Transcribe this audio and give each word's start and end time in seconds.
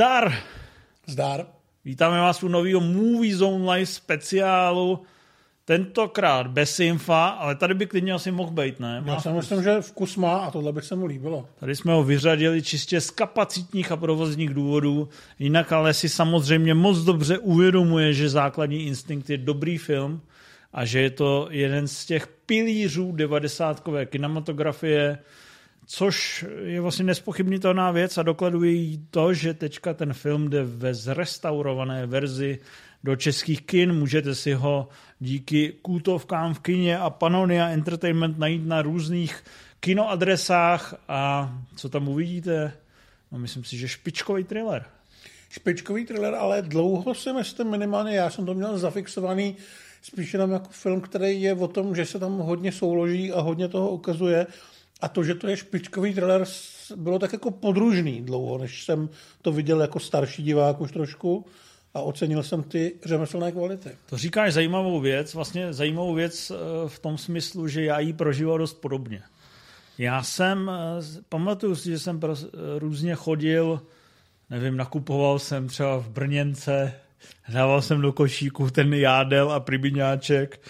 Zdar! 0.00 0.32
Zdar. 1.06 1.46
Vítáme 1.84 2.20
vás 2.20 2.42
u 2.42 2.48
nového 2.48 2.80
Movie 2.80 3.36
Zone 3.36 3.72
Live 3.72 3.86
speciálu. 3.86 5.02
Tentokrát 5.64 6.46
bez 6.46 6.80
infa, 6.80 7.28
ale 7.28 7.54
tady 7.54 7.74
by 7.74 7.86
klidně 7.86 8.12
asi 8.12 8.30
mohl 8.30 8.50
být, 8.50 8.80
ne? 8.80 9.02
Já 9.06 9.20
si 9.20 9.28
myslím, 9.28 9.62
že 9.62 9.80
vkus 9.80 10.16
má 10.16 10.36
a 10.36 10.50
tohle 10.50 10.72
by 10.72 10.82
se 10.82 10.96
mu 10.96 11.06
líbilo. 11.06 11.48
Tady 11.58 11.76
jsme 11.76 11.92
ho 11.92 12.04
vyřadili 12.04 12.62
čistě 12.62 13.00
z 13.00 13.10
kapacitních 13.10 13.92
a 13.92 13.96
provozních 13.96 14.54
důvodů, 14.54 15.08
jinak 15.38 15.72
ale 15.72 15.94
si 15.94 16.08
samozřejmě 16.08 16.74
moc 16.74 16.98
dobře 16.98 17.38
uvědomuje, 17.38 18.12
že 18.12 18.28
Základní 18.28 18.86
instinkt 18.86 19.30
je 19.30 19.38
dobrý 19.38 19.78
film 19.78 20.20
a 20.72 20.84
že 20.84 21.00
je 21.00 21.10
to 21.10 21.48
jeden 21.50 21.88
z 21.88 22.06
těch 22.06 22.26
pilířů 22.26 23.12
devadesátkové 23.12 24.06
kinematografie, 24.06 25.18
což 25.92 26.44
je 26.64 26.80
vlastně 26.80 27.04
nespochybnitelná 27.04 27.90
věc 27.90 28.18
a 28.18 28.22
dokladuje 28.22 28.98
to, 29.10 29.34
že 29.34 29.54
teďka 29.54 29.94
ten 29.94 30.12
film 30.12 30.50
jde 30.50 30.64
ve 30.64 30.94
zrestaurované 30.94 32.06
verzi 32.06 32.58
do 33.04 33.16
českých 33.16 33.62
kin. 33.62 33.92
Můžete 33.92 34.34
si 34.34 34.52
ho 34.52 34.88
díky 35.20 35.72
kůtovkám 35.82 36.54
v 36.54 36.60
kině 36.60 36.98
a 36.98 37.10
Panonia 37.10 37.68
Entertainment 37.68 38.38
najít 38.38 38.66
na 38.66 38.82
různých 38.82 39.44
kinoadresách 39.80 40.94
a 41.08 41.52
co 41.76 41.88
tam 41.88 42.08
uvidíte? 42.08 42.72
No 43.32 43.38
myslím 43.38 43.64
si, 43.64 43.76
že 43.76 43.88
špičkový 43.88 44.44
thriller. 44.44 44.84
Špičkový 45.48 46.06
thriller, 46.06 46.34
ale 46.34 46.62
dlouho 46.62 47.14
si 47.14 47.32
myslím 47.32 47.70
minimálně, 47.70 48.16
já 48.16 48.30
jsem 48.30 48.46
to 48.46 48.54
měl 48.54 48.78
zafixovaný 48.78 49.56
spíš 50.02 50.32
jenom 50.32 50.50
jako 50.50 50.68
film, 50.70 51.00
který 51.00 51.42
je 51.42 51.54
o 51.54 51.68
tom, 51.68 51.96
že 51.96 52.06
se 52.06 52.18
tam 52.18 52.38
hodně 52.38 52.72
souloží 52.72 53.32
a 53.32 53.40
hodně 53.40 53.68
toho 53.68 53.90
ukazuje 53.90 54.46
a 55.02 55.08
to, 55.08 55.24
že 55.24 55.34
to 55.34 55.48
je 55.48 55.56
špičkový 55.56 56.14
thriller, 56.14 56.44
bylo 56.96 57.18
tak 57.18 57.32
jako 57.32 57.50
podružný 57.50 58.22
dlouho, 58.22 58.58
než 58.58 58.84
jsem 58.84 59.08
to 59.42 59.52
viděl 59.52 59.80
jako 59.80 60.00
starší 60.00 60.42
divák 60.42 60.80
už 60.80 60.92
trošku 60.92 61.46
a 61.94 62.00
ocenil 62.00 62.42
jsem 62.42 62.62
ty 62.62 62.92
řemeslné 63.04 63.52
kvality. 63.52 63.90
To 64.10 64.16
říkáš 64.18 64.52
zajímavou 64.52 65.00
věc, 65.00 65.34
vlastně 65.34 65.72
zajímavou 65.72 66.14
věc 66.14 66.50
eh, 66.50 66.54
v 66.88 66.98
tom 66.98 67.18
smyslu, 67.18 67.68
že 67.68 67.84
já 67.84 68.00
ji 68.00 68.12
prožíval 68.12 68.58
dost 68.58 68.74
podobně. 68.74 69.22
Já 69.98 70.22
jsem, 70.22 70.70
eh, 70.70 71.22
pamatuju 71.28 71.76
si, 71.76 71.90
že 71.90 71.98
jsem 71.98 72.20
různě 72.78 73.14
chodil, 73.14 73.82
nevím, 74.50 74.76
nakupoval 74.76 75.38
jsem 75.38 75.68
třeba 75.68 75.98
v 75.98 76.08
Brněnce, 76.08 76.92
dával 77.48 77.82
jsem 77.82 78.00
do 78.00 78.12
košíku 78.12 78.70
ten 78.70 78.94
jádel 78.94 79.52
a 79.52 79.60
pribiňáček 79.60 80.60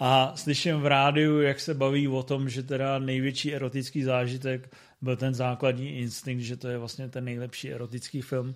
a 0.00 0.32
slyším 0.36 0.76
v 0.76 0.86
rádiu, 0.86 1.40
jak 1.40 1.60
se 1.60 1.74
baví 1.74 2.08
o 2.08 2.22
tom, 2.22 2.48
že 2.48 2.62
teda 2.62 2.98
největší 2.98 3.54
erotický 3.54 4.02
zážitek 4.02 4.70
byl 5.02 5.16
ten 5.16 5.34
základní 5.34 5.98
instinkt, 5.98 6.44
že 6.44 6.56
to 6.56 6.68
je 6.68 6.78
vlastně 6.78 7.08
ten 7.08 7.24
nejlepší 7.24 7.72
erotický 7.72 8.22
film. 8.22 8.54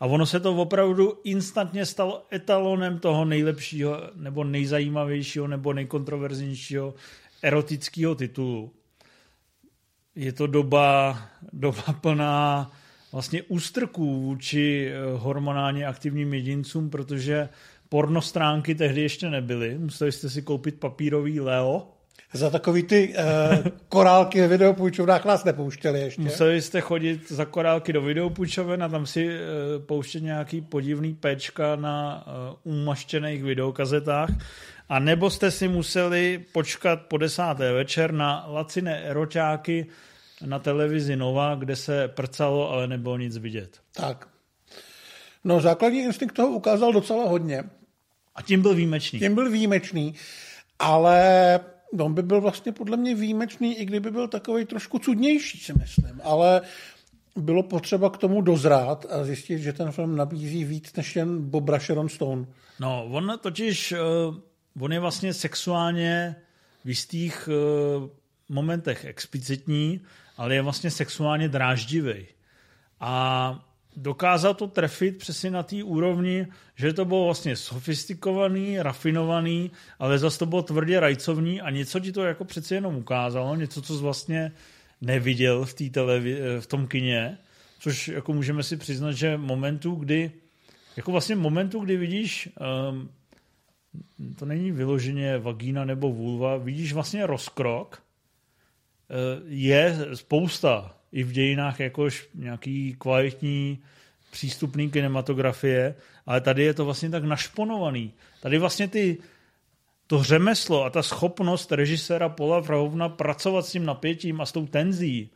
A 0.00 0.06
ono 0.06 0.26
se 0.26 0.40
to 0.40 0.56
opravdu 0.56 1.20
instantně 1.24 1.86
stalo 1.86 2.26
etalonem 2.32 2.98
toho 2.98 3.24
nejlepšího, 3.24 4.00
nebo 4.14 4.44
nejzajímavějšího, 4.44 5.46
nebo 5.46 5.72
nejkontroverznějšího 5.72 6.94
erotického 7.42 8.14
titulu. 8.14 8.72
Je 10.14 10.32
to 10.32 10.46
doba, 10.46 11.18
doba 11.52 11.82
plná 12.00 12.70
vlastně 13.12 13.42
ústrků 13.42 14.20
vůči 14.20 14.90
eh, 14.90 15.16
hormonálně 15.16 15.86
aktivním 15.86 16.34
jedincům, 16.34 16.90
protože 16.90 17.36
porno 17.38 17.48
stránky 18.20 18.74
tehdy 18.74 19.02
ještě 19.02 19.30
nebyly. 19.30 19.78
Museli 19.78 20.12
jste 20.12 20.30
si 20.30 20.42
koupit 20.42 20.80
papírový 20.80 21.40
Leo. 21.40 21.86
Za 22.32 22.50
takový 22.50 22.82
ty 22.82 23.14
uh, 23.18 23.24
korálky 23.88 24.40
ve 24.40 24.48
videopůjčovnách 24.48 25.24
nás 25.24 25.44
nepouštěli 25.44 26.00
ještě. 26.00 26.22
Museli 26.22 26.62
jste 26.62 26.80
chodit 26.80 27.32
za 27.32 27.44
korálky 27.44 27.92
do 27.92 28.02
videopůjčoven 28.02 28.82
a 28.82 28.88
tam 28.88 29.06
si 29.06 29.26
uh, 29.26 29.32
pouštět 29.86 30.20
nějaký 30.20 30.60
podivný 30.60 31.14
pečka 31.14 31.76
na 31.76 32.26
uh, 32.64 32.72
umaštěných 32.72 33.42
videokazetách. 33.44 34.30
A 34.88 34.98
nebo 34.98 35.30
jste 35.30 35.50
si 35.50 35.68
museli 35.68 36.44
počkat 36.52 37.02
po 37.02 37.18
desáté 37.18 37.72
večer 37.72 38.12
na 38.12 38.46
laciné 38.48 39.02
eroťáky 39.02 39.86
na 40.46 40.58
televizi 40.58 41.16
Nova, 41.16 41.54
kde 41.54 41.76
se 41.76 42.08
prcalo, 42.08 42.70
ale 42.70 42.86
nebylo 42.86 43.18
nic 43.18 43.36
vidět. 43.36 43.78
Tak. 43.92 44.28
No 45.44 45.60
základní 45.60 46.02
instinkt 46.02 46.34
toho 46.34 46.48
ukázal 46.48 46.92
docela 46.92 47.28
hodně. 47.28 47.64
A 48.34 48.42
tím 48.42 48.62
byl 48.62 48.74
výjimečný. 48.74 49.18
Tím 49.18 49.34
byl 49.34 49.50
výjimečný, 49.50 50.14
ale 50.78 51.60
on 52.00 52.14
by 52.14 52.22
byl 52.22 52.40
vlastně 52.40 52.72
podle 52.72 52.96
mě 52.96 53.14
výjimečný, 53.14 53.78
i 53.78 53.84
kdyby 53.84 54.10
byl 54.10 54.28
takový 54.28 54.64
trošku 54.64 54.98
cudnější, 54.98 55.58
si 55.58 55.72
myslím. 55.72 56.20
Ale 56.24 56.62
bylo 57.36 57.62
potřeba 57.62 58.10
k 58.10 58.16
tomu 58.16 58.40
dozrát 58.40 59.06
a 59.10 59.24
zjistit, 59.24 59.58
že 59.58 59.72
ten 59.72 59.92
film 59.92 60.16
nabízí 60.16 60.64
víc 60.64 60.96
než 60.96 61.16
jen 61.16 61.42
Bobra 61.50 61.78
Sharon 61.78 62.08
Stone. 62.08 62.46
No, 62.80 63.06
on 63.10 63.38
totiž, 63.40 63.92
uh, 63.92 64.84
on 64.84 64.92
je 64.92 65.00
vlastně 65.00 65.34
sexuálně 65.34 66.36
v 66.84 66.88
jistých 66.88 67.48
uh, 67.48 68.08
momentech 68.48 69.04
explicitní, 69.04 70.00
ale 70.36 70.54
je 70.54 70.62
vlastně 70.62 70.90
sexuálně 70.90 71.48
dráždivý. 71.48 72.26
A 73.00 73.73
dokázal 73.96 74.54
to 74.54 74.66
trefit 74.66 75.18
přesně 75.18 75.50
na 75.50 75.62
té 75.62 75.84
úrovni, 75.84 76.46
že 76.76 76.92
to 76.92 77.04
bylo 77.04 77.24
vlastně 77.24 77.56
sofistikovaný, 77.56 78.78
rafinovaný, 78.78 79.70
ale 79.98 80.18
zase 80.18 80.38
to 80.38 80.46
bylo 80.46 80.62
tvrdě 80.62 81.00
rajcovní 81.00 81.60
a 81.60 81.70
něco 81.70 82.00
ti 82.00 82.12
to 82.12 82.24
jako 82.24 82.44
přeci 82.44 82.74
jenom 82.74 82.96
ukázalo, 82.96 83.56
něco, 83.56 83.82
co 83.82 83.96
jsi 83.96 84.02
vlastně 84.02 84.52
neviděl 85.00 85.64
v, 85.64 85.74
té 85.74 85.84
televi- 85.84 86.60
v 86.60 86.66
tom 86.66 86.86
kině, 86.86 87.38
což 87.78 88.08
jako 88.08 88.32
můžeme 88.32 88.62
si 88.62 88.76
přiznat, 88.76 89.12
že 89.12 89.36
momentu, 89.36 89.94
kdy 89.94 90.32
jako 90.96 91.12
vlastně 91.12 91.36
momentu, 91.36 91.80
kdy 91.80 91.96
vidíš 91.96 92.48
um, 92.90 93.10
to 94.36 94.44
není 94.44 94.72
vyloženě 94.72 95.38
vagína 95.38 95.84
nebo 95.84 96.12
vulva, 96.12 96.56
vidíš 96.56 96.92
vlastně 96.92 97.26
rozkrok, 97.26 98.02
uh, 98.02 99.48
je 99.48 99.98
spousta 100.14 100.96
i 101.14 101.22
v 101.22 101.32
dějinách 101.32 101.80
jakož 101.80 102.28
nějaký 102.34 102.96
kvalitní 102.98 103.78
přístupný 104.30 104.90
kinematografie, 104.90 105.94
ale 106.26 106.40
tady 106.40 106.62
je 106.62 106.74
to 106.74 106.84
vlastně 106.84 107.10
tak 107.10 107.24
našponovaný. 107.24 108.12
Tady 108.42 108.58
vlastně 108.58 108.88
ty, 108.88 109.18
to 110.06 110.22
řemeslo 110.22 110.84
a 110.84 110.90
ta 110.90 111.02
schopnost 111.02 111.72
režiséra 111.72 112.28
Paula 112.28 112.60
Verhovna 112.60 113.08
pracovat 113.08 113.66
s 113.66 113.72
tím 113.72 113.86
napětím 113.86 114.40
a 114.40 114.46
s 114.46 114.52
tou 114.52 114.66
tenzí, 114.66 115.30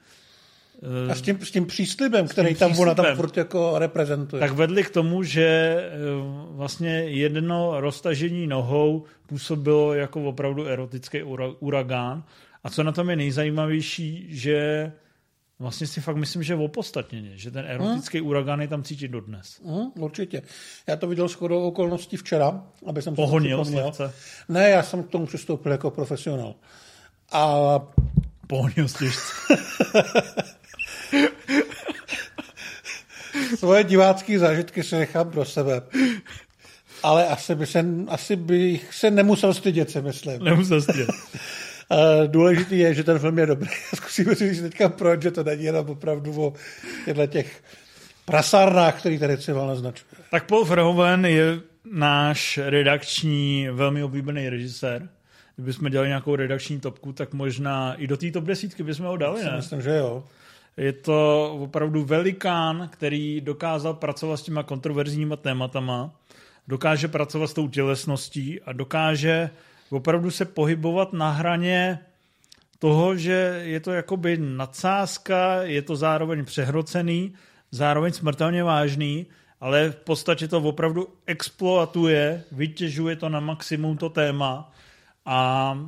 a 1.11 1.15
s 1.15 1.22
tím, 1.22 1.39
s 1.41 1.50
tím 1.50 1.66
příslibem, 1.66 2.27
s 2.27 2.31
tím 2.31 2.33
který 2.33 2.55
tam 2.55 2.71
příslibem, 2.71 2.99
ona 2.99 3.09
tam 3.09 3.16
furt 3.16 3.37
jako 3.37 3.78
reprezentuje. 3.78 4.41
Tak 4.41 4.53
vedli 4.53 4.83
k 4.84 4.91
tomu, 4.91 5.22
že 5.22 5.47
eh, 5.47 5.91
vlastně 6.50 6.91
jedno 6.91 7.81
roztažení 7.81 8.47
nohou 8.47 9.05
působilo 9.27 9.95
jako 9.95 10.22
opravdu 10.22 10.66
erotický 10.66 11.22
uragán. 11.60 12.25
A 12.65 12.71
co 12.71 12.83
na 12.83 12.93
tom 12.93 13.10
je 13.10 13.16
nejzajímavější, 13.16 14.27
že 14.31 14.93
Vlastně 15.61 15.87
si 15.87 16.01
fakt 16.01 16.17
myslím, 16.17 16.43
že 16.43 16.55
opostatněně, 16.55 17.31
že 17.35 17.51
ten 17.51 17.67
erotický 17.69 18.19
hmm. 18.19 18.27
uragán 18.29 18.61
je 18.61 18.69
tam 18.69 18.83
cítit 18.83 19.09
dodnes. 19.09 19.61
Hmm, 19.65 19.87
určitě. 19.99 20.43
Já 20.87 20.97
to 20.97 21.07
viděl 21.07 21.28
shodou 21.28 21.63
okolností 21.63 22.16
včera, 22.16 22.63
aby 22.87 23.03
jsem 23.03 23.15
Pohonil 23.15 23.65
se 23.65 24.13
Ne, 24.49 24.71
já 24.71 24.83
jsem 24.83 25.03
k 25.03 25.09
tomu 25.09 25.27
přistoupil 25.27 25.72
jako 25.72 25.91
profesionál. 25.91 26.55
A... 27.33 27.78
Pohonil 28.47 28.89
stěžce. 28.89 29.33
Svoje 33.59 33.84
divácké 33.84 34.39
zážitky 34.39 34.83
si 34.83 34.97
nechám 34.97 35.31
pro 35.31 35.45
sebe. 35.45 35.83
Ale 37.03 37.27
asi, 37.28 37.54
by 37.54 37.66
se, 37.66 37.84
asi 38.09 38.37
bych 38.37 38.95
se 38.95 39.11
nemusel 39.11 39.54
stydět, 39.54 39.91
si 39.91 40.03
myslím. 40.03 40.45
Nemusel 40.45 40.83
stydět. 40.83 41.11
důležitý 42.27 42.79
je, 42.79 42.95
že 42.95 43.05
ten 43.05 43.19
film 43.19 43.39
je 43.39 43.47
dobrý. 43.47 43.69
Zkusíme 43.95 44.35
si 44.35 44.55
říct 44.55 44.63
teďka 44.63 44.89
proč, 44.89 45.23
že 45.23 45.31
to 45.31 45.45
není 45.45 45.65
jenom 45.65 45.91
opravdu 45.91 46.43
o 46.43 46.55
těch 47.27 47.63
prasárnách, 48.25 48.99
který 48.99 49.19
tady 49.19 49.37
třeba 49.37 49.67
naznačuje. 49.67 50.09
Tak 50.31 50.47
Paul 50.47 50.65
Verhoeven 50.65 51.27
je 51.27 51.61
náš 51.93 52.61
redakční, 52.65 53.69
velmi 53.73 54.03
oblíbený 54.03 54.49
režisér. 54.49 55.09
Kdybychom 55.57 55.91
dělali 55.91 56.09
nějakou 56.09 56.37
redakční 56.37 56.81
topku, 56.81 57.13
tak 57.13 57.35
možná 57.35 57.95
i 57.95 58.07
do 58.07 58.17
té 58.17 58.31
top 58.31 58.45
desítky 58.45 58.83
bychom 58.83 59.07
ho 59.07 59.17
dali, 59.17 59.45
ne? 59.45 59.53
Myslím, 59.57 59.83
že 59.83 59.97
jo. 59.97 60.25
Je 60.77 60.93
to 60.93 61.51
opravdu 61.61 62.05
velikán, 62.05 62.89
který 62.93 63.41
dokázal 63.41 63.95
pracovat 63.95 64.37
s 64.37 64.43
těma 64.43 64.63
kontroverzníma 64.63 65.37
tématama, 65.37 66.15
dokáže 66.69 67.09
pracovat 67.09 67.47
s 67.47 67.55
tou 67.55 67.69
tělesností 67.69 68.61
a 68.61 68.73
dokáže 68.73 69.51
opravdu 69.91 70.31
se 70.31 70.45
pohybovat 70.45 71.13
na 71.13 71.31
hraně 71.31 71.99
toho, 72.79 73.17
že 73.17 73.61
je 73.65 73.81
to 73.81 73.93
jakoby 73.93 74.37
nadsázka, 74.37 75.63
je 75.63 75.83
to 75.83 75.97
zároveň 75.97 76.45
přehrocený, 76.45 77.35
zároveň 77.71 78.13
smrtelně 78.13 78.65
vážný, 78.65 79.27
ale 79.61 79.91
v 79.91 79.97
podstatě 79.97 80.49
to 80.49 80.59
opravdu 80.59 81.09
exploatuje, 81.27 82.45
vytěžuje 82.53 83.17
to 83.17 83.29
na 83.29 83.41
maximum 83.41 83.97
to 83.97 84.09
téma 84.09 84.73
a 85.27 85.79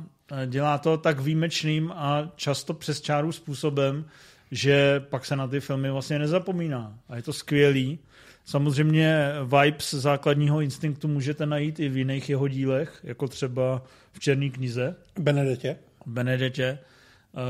dělá 0.45 0.77
to 0.77 0.97
tak 0.97 1.19
výjimečným 1.19 1.91
a 1.91 2.31
často 2.35 2.73
přes 2.73 3.01
čáru 3.01 3.31
způsobem, 3.31 4.05
že 4.51 4.99
pak 4.99 5.25
se 5.25 5.35
na 5.35 5.47
ty 5.47 5.59
filmy 5.59 5.91
vlastně 5.91 6.19
nezapomíná. 6.19 6.93
A 7.09 7.15
je 7.15 7.21
to 7.21 7.33
skvělý. 7.33 7.99
Samozřejmě 8.45 9.31
vibes 9.43 9.93
základního 9.93 10.61
instinktu 10.61 11.07
můžete 11.07 11.45
najít 11.45 11.79
i 11.79 11.89
v 11.89 11.97
jiných 11.97 12.29
jeho 12.29 12.47
dílech, 12.47 12.99
jako 13.03 13.27
třeba 13.27 13.81
v 14.11 14.19
Černé 14.19 14.49
knize. 14.49 14.95
Benedetě. 15.19 15.77
Benedetě. 16.05 16.79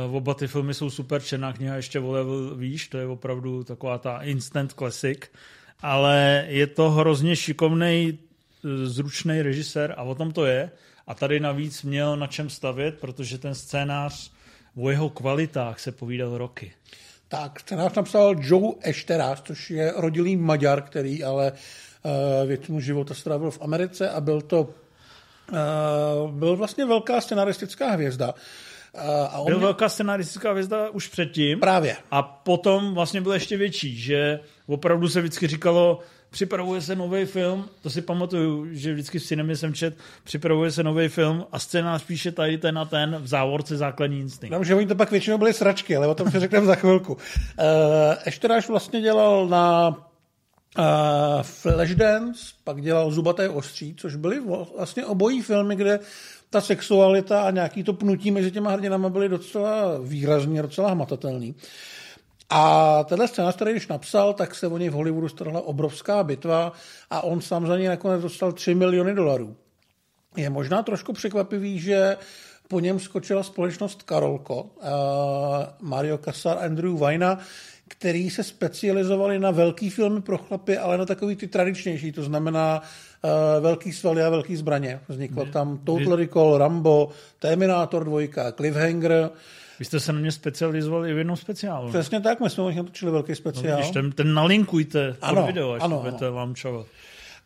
Uh, 0.08 0.16
oba 0.16 0.34
ty 0.34 0.48
filmy 0.48 0.74
jsou 0.74 0.90
super, 0.90 1.22
Černá 1.22 1.54
kniha 1.54 1.76
ještě 1.76 2.00
vole 2.00 2.20
víš, 2.56 2.88
to 2.88 2.98
je 2.98 3.08
opravdu 3.08 3.64
taková 3.64 3.98
ta 3.98 4.22
instant 4.22 4.72
classic, 4.72 5.20
ale 5.80 6.46
je 6.48 6.68
to 6.68 6.90
hrozně 6.90 7.36
šikovný, 7.36 8.20
eh, 8.66 8.88
zručný 8.88 9.42
režisér 9.42 9.94
a 9.98 10.04
o 10.04 10.16
tom 10.16 10.32
to 10.32 10.46
je. 10.46 10.72
A 11.08 11.14
tady 11.14 11.40
navíc 11.40 11.84
měl 11.84 12.18
na 12.18 12.28
čem 12.28 12.50
stavět, 12.50 13.00
protože 13.00 13.38
ten 13.38 13.56
scénář 13.56 14.32
o 14.76 14.90
jeho 14.90 15.10
kvalitách 15.10 15.80
se 15.80 15.92
povídal 15.92 16.38
roky. 16.38 16.72
Tak, 17.32 17.60
scénář 17.60 17.94
napsal 17.94 18.36
Joe 18.40 18.74
Ešterář, 18.82 19.42
což 19.44 19.70
je 19.70 19.94
rodilý 19.96 20.36
Maďar, 20.36 20.82
který 20.82 21.24
ale 21.24 21.52
uh, 21.52 22.48
většinu 22.48 22.80
života 22.80 23.14
strávil 23.14 23.52
v 23.52 23.62
Americe 23.62 24.10
a 24.10 24.22
byl 24.22 24.42
to 24.42 24.62
uh, 24.62 26.32
byl 26.32 26.56
vlastně 26.56 26.86
velká 26.86 27.22
scenaristická 27.22 27.92
hvězda. 27.92 28.34
Uh, 28.34 29.02
a 29.04 29.40
on 29.40 29.46
byl 29.46 29.58
mě... 29.58 29.66
velká 29.66 29.90
scenaristická 29.90 30.52
hvězda 30.52 30.90
už 30.90 31.08
předtím. 31.08 31.60
Právě. 31.60 31.98
A 32.12 32.24
potom 32.24 32.94
vlastně 32.94 33.22
byl 33.22 33.34
ještě 33.34 33.58
větší, 33.58 33.96
že 33.96 34.40
opravdu 34.68 35.10
se 35.10 35.22
vždycky 35.22 35.48
říkalo, 35.48 36.00
připravuje 36.32 36.82
se 36.82 36.96
nový 36.96 37.26
film, 37.26 37.66
to 37.82 37.90
si 37.90 38.02
pamatuju, 38.02 38.68
že 38.72 38.94
vždycky 38.94 39.20
v 39.20 39.24
cinemě 39.24 39.56
jsem 39.56 39.74
čet, 39.74 39.98
připravuje 40.24 40.72
se 40.72 40.84
nový 40.84 41.08
film 41.08 41.46
a 41.52 41.60
scénář 41.60 42.04
píše 42.04 42.32
tady 42.32 42.58
ten 42.58 42.78
a 42.78 42.86
ten 42.86 43.18
v 43.22 43.28
závorce 43.28 43.78
základní 43.78 44.20
instinkt. 44.20 44.58
No, 44.58 44.64
že 44.64 44.76
oni 44.76 44.88
to 44.88 44.96
pak 44.96 45.12
většinou 45.12 45.38
byly 45.38 45.54
sračky, 45.54 45.96
ale 45.96 46.08
o 46.08 46.16
tom 46.16 46.32
si 46.32 46.40
řekneme 46.40 46.66
za 46.66 46.76
chvilku. 46.76 47.14
Uh, 47.14 47.20
Ešteráš 48.26 48.68
vlastně 48.68 49.02
dělal 49.02 49.48
na 49.48 49.90
uh, 49.90 49.96
Flashdance, 51.42 52.54
pak 52.64 52.82
dělal 52.82 53.12
Zubaté 53.12 53.50
ostří, 53.50 53.96
což 53.98 54.16
byly 54.16 54.40
vlastně 54.78 55.06
obojí 55.06 55.42
filmy, 55.42 55.76
kde 55.76 56.00
ta 56.50 56.62
sexualita 56.62 57.42
a 57.42 57.52
nějaký 57.52 57.84
to 57.84 57.94
pnutí 57.94 58.32
mezi 58.32 58.52
těma 58.52 58.72
hrdinama 58.72 59.10
byly 59.10 59.30
docela 59.30 60.00
výrazný, 60.04 60.58
docela 60.62 60.92
hmatatelný. 60.92 61.56
A 62.52 63.04
tenhle 63.04 63.28
scénář, 63.28 63.56
který 63.56 63.72
když 63.72 63.88
napsal, 63.88 64.34
tak 64.34 64.56
se 64.56 64.68
o 64.68 64.78
něj 64.78 64.90
v 64.90 64.94
Hollywoodu 64.94 65.30
starala 65.30 65.62
obrovská 65.62 66.24
bitva 66.24 66.74
a 67.10 67.24
on 67.24 67.42
sám 67.42 67.68
za 67.68 67.78
něj 67.78 67.88
nakonec 67.88 68.22
dostal 68.22 68.52
3 68.52 68.76
miliony 68.76 69.14
dolarů. 69.14 69.56
Je 70.38 70.50
možná 70.50 70.84
trošku 70.84 71.14
překvapivý, 71.14 71.80
že 71.80 72.18
po 72.68 72.80
něm 72.80 73.00
skočila 73.00 73.44
společnost 73.44 74.04
Karolko, 74.04 74.64
uh, 74.64 74.70
Mario 75.80 76.18
Casar, 76.18 76.58
Andrew 76.58 76.98
Vajna, 76.98 77.38
který 77.88 78.30
se 78.30 78.44
specializovali 78.44 79.40
na 79.40 79.52
velký 79.52 79.90
filmy 79.90 80.22
pro 80.22 80.38
chlapy, 80.38 80.78
ale 80.78 80.98
na 80.98 81.06
takový 81.06 81.36
ty 81.36 81.48
tradičnější, 81.48 82.12
to 82.12 82.24
znamená 82.24 82.82
uh, 82.82 83.30
velký 83.64 83.92
svaly 83.92 84.24
a 84.24 84.30
velký 84.30 84.56
zbraně. 84.56 85.00
Vzniklo 85.08 85.46
tam 85.46 85.78
Total 85.78 86.16
Recall, 86.16 86.58
Rambo, 86.58 87.10
Terminator 87.40 88.06
2, 88.06 88.20
Cliffhanger, 88.56 89.30
vy 89.82 89.86
jste 89.86 90.00
se 90.00 90.14
na 90.14 90.20
mě 90.20 90.32
specializovali 90.32 91.12
i 91.12 91.14
v 91.14 91.18
jednom 91.18 91.38
speciálu. 91.38 91.90
Přesně 91.90 92.22
tak, 92.22 92.40
my 92.40 92.50
jsme 92.50 92.64
možná 92.64 92.82
natočili 92.82 93.12
velký 93.12 93.36
speciál. 93.36 93.82
No, 93.82 93.92
ten, 93.92 94.12
ten 94.12 94.34
nalinkujte 94.34 95.16
ano, 95.22 95.42
pod 95.42 95.48
video, 95.48 95.72
až 95.72 95.82
ano, 95.84 96.00
budete 96.00 96.26
ano. 96.26 96.36
vám 96.36 96.56
čovat. 96.56 96.86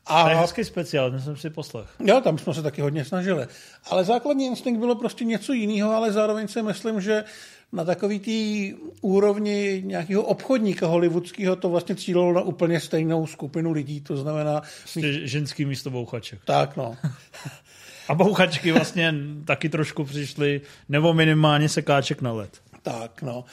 A... 0.05 0.23
To 0.23 0.29
je 0.29 0.35
hezký 0.35 0.63
speciál, 0.63 1.11
ten 1.11 1.21
jsem 1.21 1.37
si 1.37 1.49
poslech. 1.49 1.87
Jo, 1.99 2.21
tam 2.21 2.37
jsme 2.37 2.53
se 2.53 2.61
taky 2.61 2.81
hodně 2.81 3.05
snažili. 3.05 3.47
Ale 3.89 4.03
základní 4.03 4.45
instinkt 4.45 4.79
bylo 4.79 4.95
prostě 4.95 5.25
něco 5.25 5.53
jiného, 5.53 5.91
ale 5.91 6.11
zároveň 6.11 6.47
si 6.47 6.63
myslím, 6.63 7.01
že 7.01 7.23
na 7.71 7.83
takový 7.83 8.19
té 8.19 8.77
úrovni 9.01 9.81
nějakého 9.85 10.23
obchodníka 10.23 10.87
hollywoodského 10.87 11.55
to 11.55 11.69
vlastně 11.69 11.95
cílilo 11.95 12.33
na 12.33 12.41
úplně 12.41 12.79
stejnou 12.79 13.27
skupinu 13.27 13.71
lidí, 13.71 14.01
to 14.01 14.17
znamená... 14.17 14.61
Prostě 14.81 15.27
ženský 15.27 15.65
místo 15.65 15.89
bouchaček. 15.89 16.39
Tak, 16.45 16.77
no. 16.77 16.97
A 18.07 18.15
bouchačky 18.15 18.71
vlastně 18.71 19.13
taky 19.45 19.69
trošku 19.69 20.03
přišly, 20.03 20.61
nebo 20.89 21.13
minimálně 21.13 21.69
sekáček 21.69 22.21
na 22.21 22.31
led. 22.31 22.61
Tak, 22.81 23.21
no. 23.21 23.45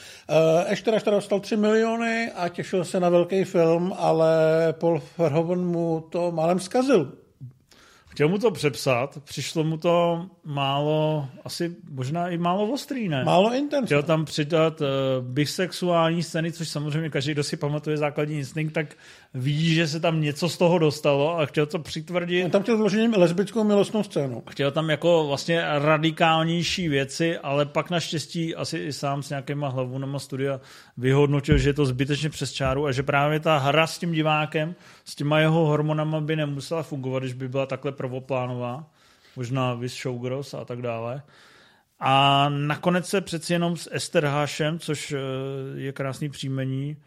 Ještě 0.69 0.91
teda 0.91 1.11
dostal 1.11 1.39
3 1.39 1.57
miliony 1.57 2.31
a 2.35 2.49
těšil 2.49 2.85
se 2.85 2.99
na 2.99 3.09
velký 3.09 3.43
film, 3.43 3.93
ale 3.97 4.33
Paul 4.71 5.01
Verhoeven 5.17 5.59
mu 5.59 6.07
to 6.09 6.31
málem 6.31 6.59
zkazil. 6.59 7.11
Chtěl 8.13 8.29
mu 8.29 8.37
to 8.37 8.51
přepsat, 8.51 9.17
přišlo 9.23 9.63
mu 9.63 9.77
to 9.77 10.25
málo, 10.45 11.27
asi 11.45 11.75
možná 11.89 12.29
i 12.29 12.37
málo 12.37 12.71
ostrý, 12.71 13.09
ne? 13.09 13.23
Málo 13.23 13.53
intenzivní. 13.53 13.85
Chtěl 13.85 14.03
tam 14.03 14.25
přidat 14.25 14.81
uh, 14.81 14.87
bisexuální 15.21 16.23
scény, 16.23 16.51
což 16.51 16.69
samozřejmě 16.69 17.09
každý, 17.09 17.31
kdo 17.31 17.43
si 17.43 17.57
pamatuje 17.57 17.97
základní 17.97 18.37
instinkt, 18.37 18.73
tak 18.73 18.95
vidí, 19.33 19.73
že 19.75 19.87
se 19.87 19.99
tam 19.99 20.21
něco 20.21 20.49
z 20.49 20.57
toho 20.57 20.79
dostalo 20.79 21.39
a 21.39 21.45
chtěl 21.45 21.65
to 21.65 21.79
přitvrdit. 21.79 22.45
On 22.45 22.51
tam 22.51 22.63
chtěl 22.63 22.77
vložením 22.77 23.13
lesbickou 23.13 23.63
milostnou 23.63 24.03
scénu. 24.03 24.43
Chtěl 24.49 24.71
tam 24.71 24.89
jako 24.89 25.25
vlastně 25.27 25.61
radikálnější 25.65 26.87
věci, 26.87 27.37
ale 27.37 27.65
pak 27.65 27.89
naštěstí 27.89 28.55
asi 28.55 28.77
i 28.77 28.93
sám 28.93 29.23
s 29.23 29.29
nějakýma 29.29 29.69
hlavunama 29.69 30.19
studia 30.19 30.59
vyhodnotil, 30.97 31.57
že 31.57 31.69
je 31.69 31.73
to 31.73 31.85
zbytečně 31.85 32.29
přes 32.29 32.51
čáru 32.51 32.85
a 32.85 32.91
že 32.91 33.03
právě 33.03 33.39
ta 33.39 33.57
hra 33.57 33.87
s 33.87 33.99
tím 33.99 34.11
divákem, 34.11 34.75
s 35.05 35.15
těma 35.15 35.39
jeho 35.39 35.65
hormonama 35.65 36.21
by 36.21 36.35
nemusela 36.35 36.83
fungovat, 36.83 37.19
když 37.19 37.33
by 37.33 37.49
byla 37.49 37.65
takhle 37.65 37.91
prvoplánová. 37.91 38.89
Možná 39.35 39.73
Vis 39.73 39.93
Showgirls 39.93 40.53
a 40.53 40.65
tak 40.65 40.81
dále. 40.81 41.23
A 41.99 42.49
nakonec 42.49 43.07
se 43.07 43.21
přeci 43.21 43.53
jenom 43.53 43.77
s 43.77 43.89
Esterhášem, 43.93 44.79
což 44.79 45.11
eh, 45.11 45.17
je 45.75 45.91
krásný 45.91 46.29
příjmení, 46.29 46.97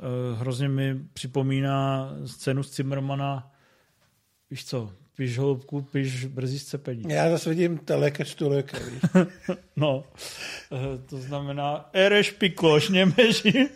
Eh, 0.00 0.34
hrozně 0.34 0.68
mi 0.68 0.96
připomíná 1.12 2.10
scénu 2.26 2.62
z 2.62 2.76
Zimmermana, 2.76 3.52
víš 4.50 4.64
co, 4.64 4.92
piš 5.16 5.38
holubku, 5.38 5.82
piš 5.82 6.24
brzy 6.24 6.58
scepení. 6.58 7.04
Já 7.08 7.30
zase 7.30 7.50
vidím 7.50 7.78
telekec 7.78 8.34
tu 8.34 8.50
víš. 8.50 8.64
no, 9.76 10.04
eh, 10.72 10.98
to 11.08 11.16
znamená, 11.18 11.90
ereš 11.92 12.30
pikloš, 12.30 12.88
němeži, 12.88 13.68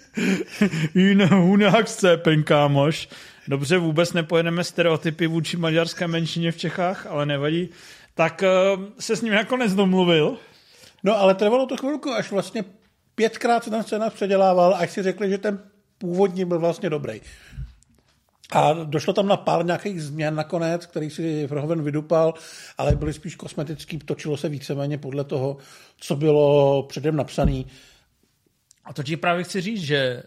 jiné 0.95 1.27
hunák 1.27 1.89
scepen, 1.89 2.43
kámoš. 2.43 3.09
Dobře, 3.49 3.79
vůbec 3.79 4.13
nepojedeme 4.13 4.65
stereotypy 4.65 5.27
vůči 5.27 5.57
maďarské 5.57 6.09
menšině 6.09 6.53
v 6.53 6.57
Čechách, 6.57 7.07
ale 7.07 7.27
nevadí. 7.27 7.69
Tak 8.15 8.43
eh, 8.43 8.49
se 8.99 9.17
s 9.17 9.23
ním 9.23 9.35
nakonec 9.35 9.75
domluvil. 9.75 10.37
No, 11.03 11.19
ale 11.19 11.35
trvalo 11.35 11.67
to 11.67 11.77
chvilku, 11.77 12.13
až 12.13 12.31
vlastně 12.31 12.65
pětkrát 13.15 13.65
se 13.65 13.71
ten 13.71 13.83
scénář 13.83 14.13
předělával, 14.13 14.75
až 14.75 14.91
si 14.91 15.03
řekli, 15.03 15.31
že 15.31 15.39
ten 15.39 15.63
původní 15.99 16.45
byl 16.45 16.59
vlastně 16.59 16.91
dobrý. 16.91 17.21
A 18.53 18.73
došlo 18.73 19.13
tam 19.13 19.27
na 19.27 19.37
pár 19.37 19.65
nějakých 19.65 20.03
změn 20.03 20.35
nakonec, 20.35 20.87
který 20.87 21.11
si 21.11 21.47
Verhoeven 21.47 21.83
vydupal, 21.83 22.35
ale 22.79 22.97
byly 22.97 23.13
spíš 23.13 23.37
kosmetický, 23.37 23.99
točilo 23.99 24.37
se 24.37 24.49
víceméně 24.49 24.99
podle 24.99 25.25
toho, 25.25 25.57
co 25.97 26.17
bylo 26.17 26.83
předem 26.83 27.17
napsané. 27.17 27.63
A 28.85 28.93
to 28.93 29.03
ti 29.03 29.17
právě 29.17 29.45
chci 29.45 29.61
říct, 29.61 29.83
že 29.83 30.23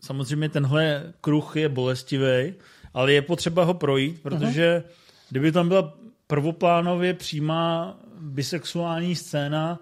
samozřejmě 0.00 0.48
tenhle 0.48 1.12
kruh 1.20 1.56
je 1.56 1.68
bolestivý, 1.68 2.54
ale 2.94 3.12
je 3.12 3.22
potřeba 3.22 3.64
ho 3.64 3.74
projít, 3.74 4.22
protože 4.22 4.82
uh-huh. 4.86 4.90
kdyby 5.30 5.52
tam 5.52 5.68
byla 5.68 5.98
prvoplánově 6.26 7.14
přímá 7.14 7.98
bisexuální 8.20 9.16
scéna, 9.16 9.78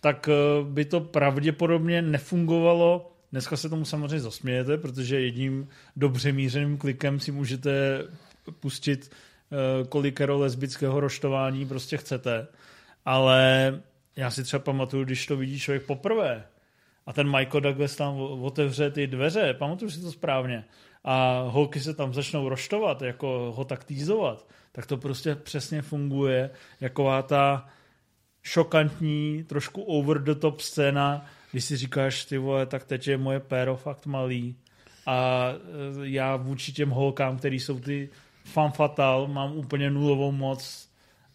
tak 0.00 0.28
eh, 0.28 0.64
by 0.64 0.84
to 0.84 1.00
pravděpodobně 1.00 2.02
nefungovalo 2.02 3.12
Dneska 3.32 3.56
se 3.56 3.68
tomu 3.68 3.84
samozřejmě 3.84 4.20
zasmějete, 4.20 4.78
protože 4.78 5.20
jedním 5.20 5.68
dobře 5.96 6.32
mířeným 6.32 6.78
klikem 6.78 7.20
si 7.20 7.32
můžete 7.32 8.04
pustit 8.60 9.10
eh, 9.10 9.86
kolikero 9.86 10.38
lesbického 10.38 11.00
roštování 11.00 11.66
prostě 11.66 11.96
chcete. 11.96 12.46
Ale 13.04 13.80
já 14.16 14.30
si 14.30 14.44
třeba 14.44 14.60
pamatuju, 14.60 15.04
když 15.04 15.26
to 15.26 15.36
vidí 15.36 15.60
člověk 15.60 15.82
poprvé 15.82 16.44
a 17.06 17.12
ten 17.12 17.30
Michael 17.30 17.60
Douglas 17.60 17.96
tam 17.96 18.20
otevře 18.20 18.90
ty 18.90 19.06
dveře, 19.06 19.54
pamatuju 19.54 19.90
si 19.90 20.00
to 20.00 20.12
správně, 20.12 20.64
a 21.04 21.42
holky 21.48 21.80
se 21.80 21.94
tam 21.94 22.14
začnou 22.14 22.48
roštovat, 22.48 23.02
jako 23.02 23.52
ho 23.56 23.64
tak 23.64 23.84
týzovat, 23.84 24.48
tak 24.72 24.86
to 24.86 24.96
prostě 24.96 25.34
přesně 25.34 25.82
funguje, 25.82 26.50
jaková 26.80 27.22
ta 27.22 27.68
šokantní, 28.42 29.44
trošku 29.44 29.82
over 29.82 30.22
the 30.22 30.34
top 30.34 30.60
scéna, 30.60 31.26
když 31.50 31.64
si 31.64 31.76
říkáš, 31.76 32.24
ty 32.24 32.38
vole, 32.38 32.66
tak 32.66 32.84
teď 32.84 33.08
je 33.08 33.16
moje 33.18 33.40
péro 33.40 33.76
fakt 33.76 34.06
malý. 34.06 34.56
A 35.06 35.48
e, 35.52 36.08
já 36.08 36.36
vůči 36.36 36.72
těm 36.72 36.90
holkám, 36.90 37.38
který 37.38 37.60
jsou 37.60 37.80
ty 37.80 38.10
fan 38.44 38.72
fatal, 38.72 39.26
mám 39.26 39.56
úplně 39.56 39.90
nulovou 39.90 40.32
moc 40.32 40.88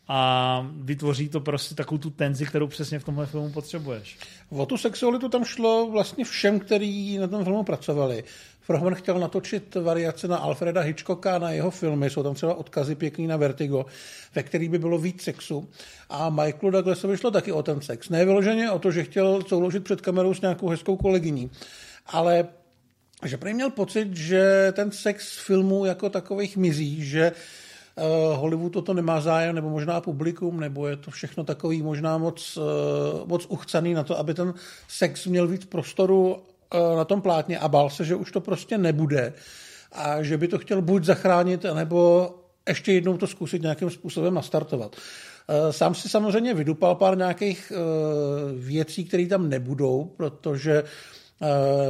a 0.08 0.68
vytvoří 0.76 1.30
to 1.30 1.40
prostě 1.40 1.76
takovou 1.76 1.98
tu 1.98 2.10
tenzi, 2.10 2.46
kterou 2.46 2.68
přesně 2.68 3.00
v 3.00 3.04
tomhle 3.04 3.26
filmu 3.26 3.50
potřebuješ. 3.50 4.18
O 4.50 4.66
tu 4.66 4.78
sexualitu 4.78 5.30
tam 5.30 5.46
šlo 5.46 5.90
vlastně 5.92 6.26
všem, 6.26 6.60
kteří 6.60 7.18
na 7.18 7.28
tom 7.28 7.44
filmu 7.44 7.64
pracovali. 7.64 8.24
Frohman 8.62 8.96
chtěl 8.96 9.20
natočit 9.20 9.76
variace 9.76 10.28
na 10.28 10.38
Alfreda 10.38 10.82
Hitchcocka 10.82 11.40
na 11.40 11.52
jeho 11.52 11.72
filmy, 11.72 12.10
jsou 12.10 12.24
tam 12.24 12.34
třeba 12.34 12.54
odkazy 12.54 12.96
pěkný 12.96 13.28
na 13.28 13.38
Vertigo, 13.38 13.86
ve 14.36 14.44
který 14.44 14.70
by 14.70 14.80
bylo 14.80 14.98
víc 14.98 15.22
sexu. 15.22 15.70
A 16.10 16.30
Michaelu 16.30 16.72
Douglasovi 16.72 17.18
šlo 17.18 17.32
taky 17.32 17.52
o 17.52 17.64
ten 17.64 17.82
sex. 17.82 18.10
Ne 18.10 18.26
vyloženě 18.26 18.72
o 18.72 18.80
to, 18.80 18.92
že 18.92 19.04
chtěl 19.04 19.42
souložit 19.48 19.84
před 19.84 20.02
kamerou 20.02 20.34
s 20.34 20.42
nějakou 20.42 20.70
hezkou 20.70 20.98
kolegyní, 20.98 21.52
ale 22.06 22.48
že 23.26 23.38
prý 23.38 23.54
měl 23.54 23.70
pocit, 23.70 24.16
že 24.16 24.74
ten 24.76 24.92
sex 24.92 25.38
filmů 25.38 25.86
jako 25.86 26.10
takových 26.10 26.58
mizí, 26.58 27.06
že 27.06 27.32
Hollywood 28.34 28.74
toto 28.74 28.94
nemá 28.94 29.22
zájem, 29.22 29.56
nebo 29.56 29.70
možná 29.70 30.01
publikum, 30.01 30.60
nebo 30.60 30.88
je 30.88 30.96
to 30.96 31.12
všechno 31.12 31.44
takový 31.44 31.82
možná 31.82 32.18
moc, 32.18 32.58
uh, 32.58 32.63
moc 33.27 33.46
uchcaný 33.50 33.94
na 33.94 34.04
to, 34.04 34.20
aby 34.20 34.34
ten 34.34 34.54
sex 34.88 35.25
měl 35.25 35.48
víc 35.48 35.66
prostoru 35.66 36.36
uh, 36.36 36.98
na 36.98 37.06
tom 37.06 37.22
plátně. 37.22 37.60
A 37.60 37.68
bál 37.68 37.89
se, 37.89 38.06
že 38.06 38.16
už 38.16 38.32
to 38.32 38.42
prostě 38.42 38.77
nebude. 38.77 39.34
A 39.92 40.24
že 40.24 40.38
by 40.38 40.48
to 40.48 40.58
chtěl 40.58 40.82
buď 40.82 41.04
zachránit, 41.04 41.66
nebo 41.74 42.30
ještě 42.68 42.94
jednou 42.94 43.18
to 43.18 43.27
zkusit 43.27 43.62
nějakým 43.62 43.89
způsobem 43.89 44.34
nastartovat. 44.34 44.96
Sám 45.72 45.96
si 45.96 46.10
samozřejmě 46.10 46.54
vydupal 46.54 46.96
pár 46.96 47.18
nějakých 47.18 47.72
věcí, 48.58 49.06
které 49.06 49.27
tam 49.27 49.50
nebudou, 49.50 50.12
protože 50.18 50.84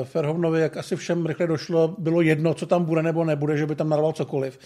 Ferhovnovi, 0.04 0.62
jak 0.62 0.78
asi 0.78 0.96
všem 0.96 1.26
rychle 1.26 1.48
došlo, 1.48 1.96
bylo 1.98 2.22
jedno, 2.22 2.54
co 2.54 2.66
tam 2.66 2.86
bude 2.86 3.04
nebo 3.04 3.24
nebude, 3.24 3.58
že 3.58 3.66
by 3.66 3.76
tam 3.76 3.90
narval 3.90 4.14
cokoliv 4.14 4.60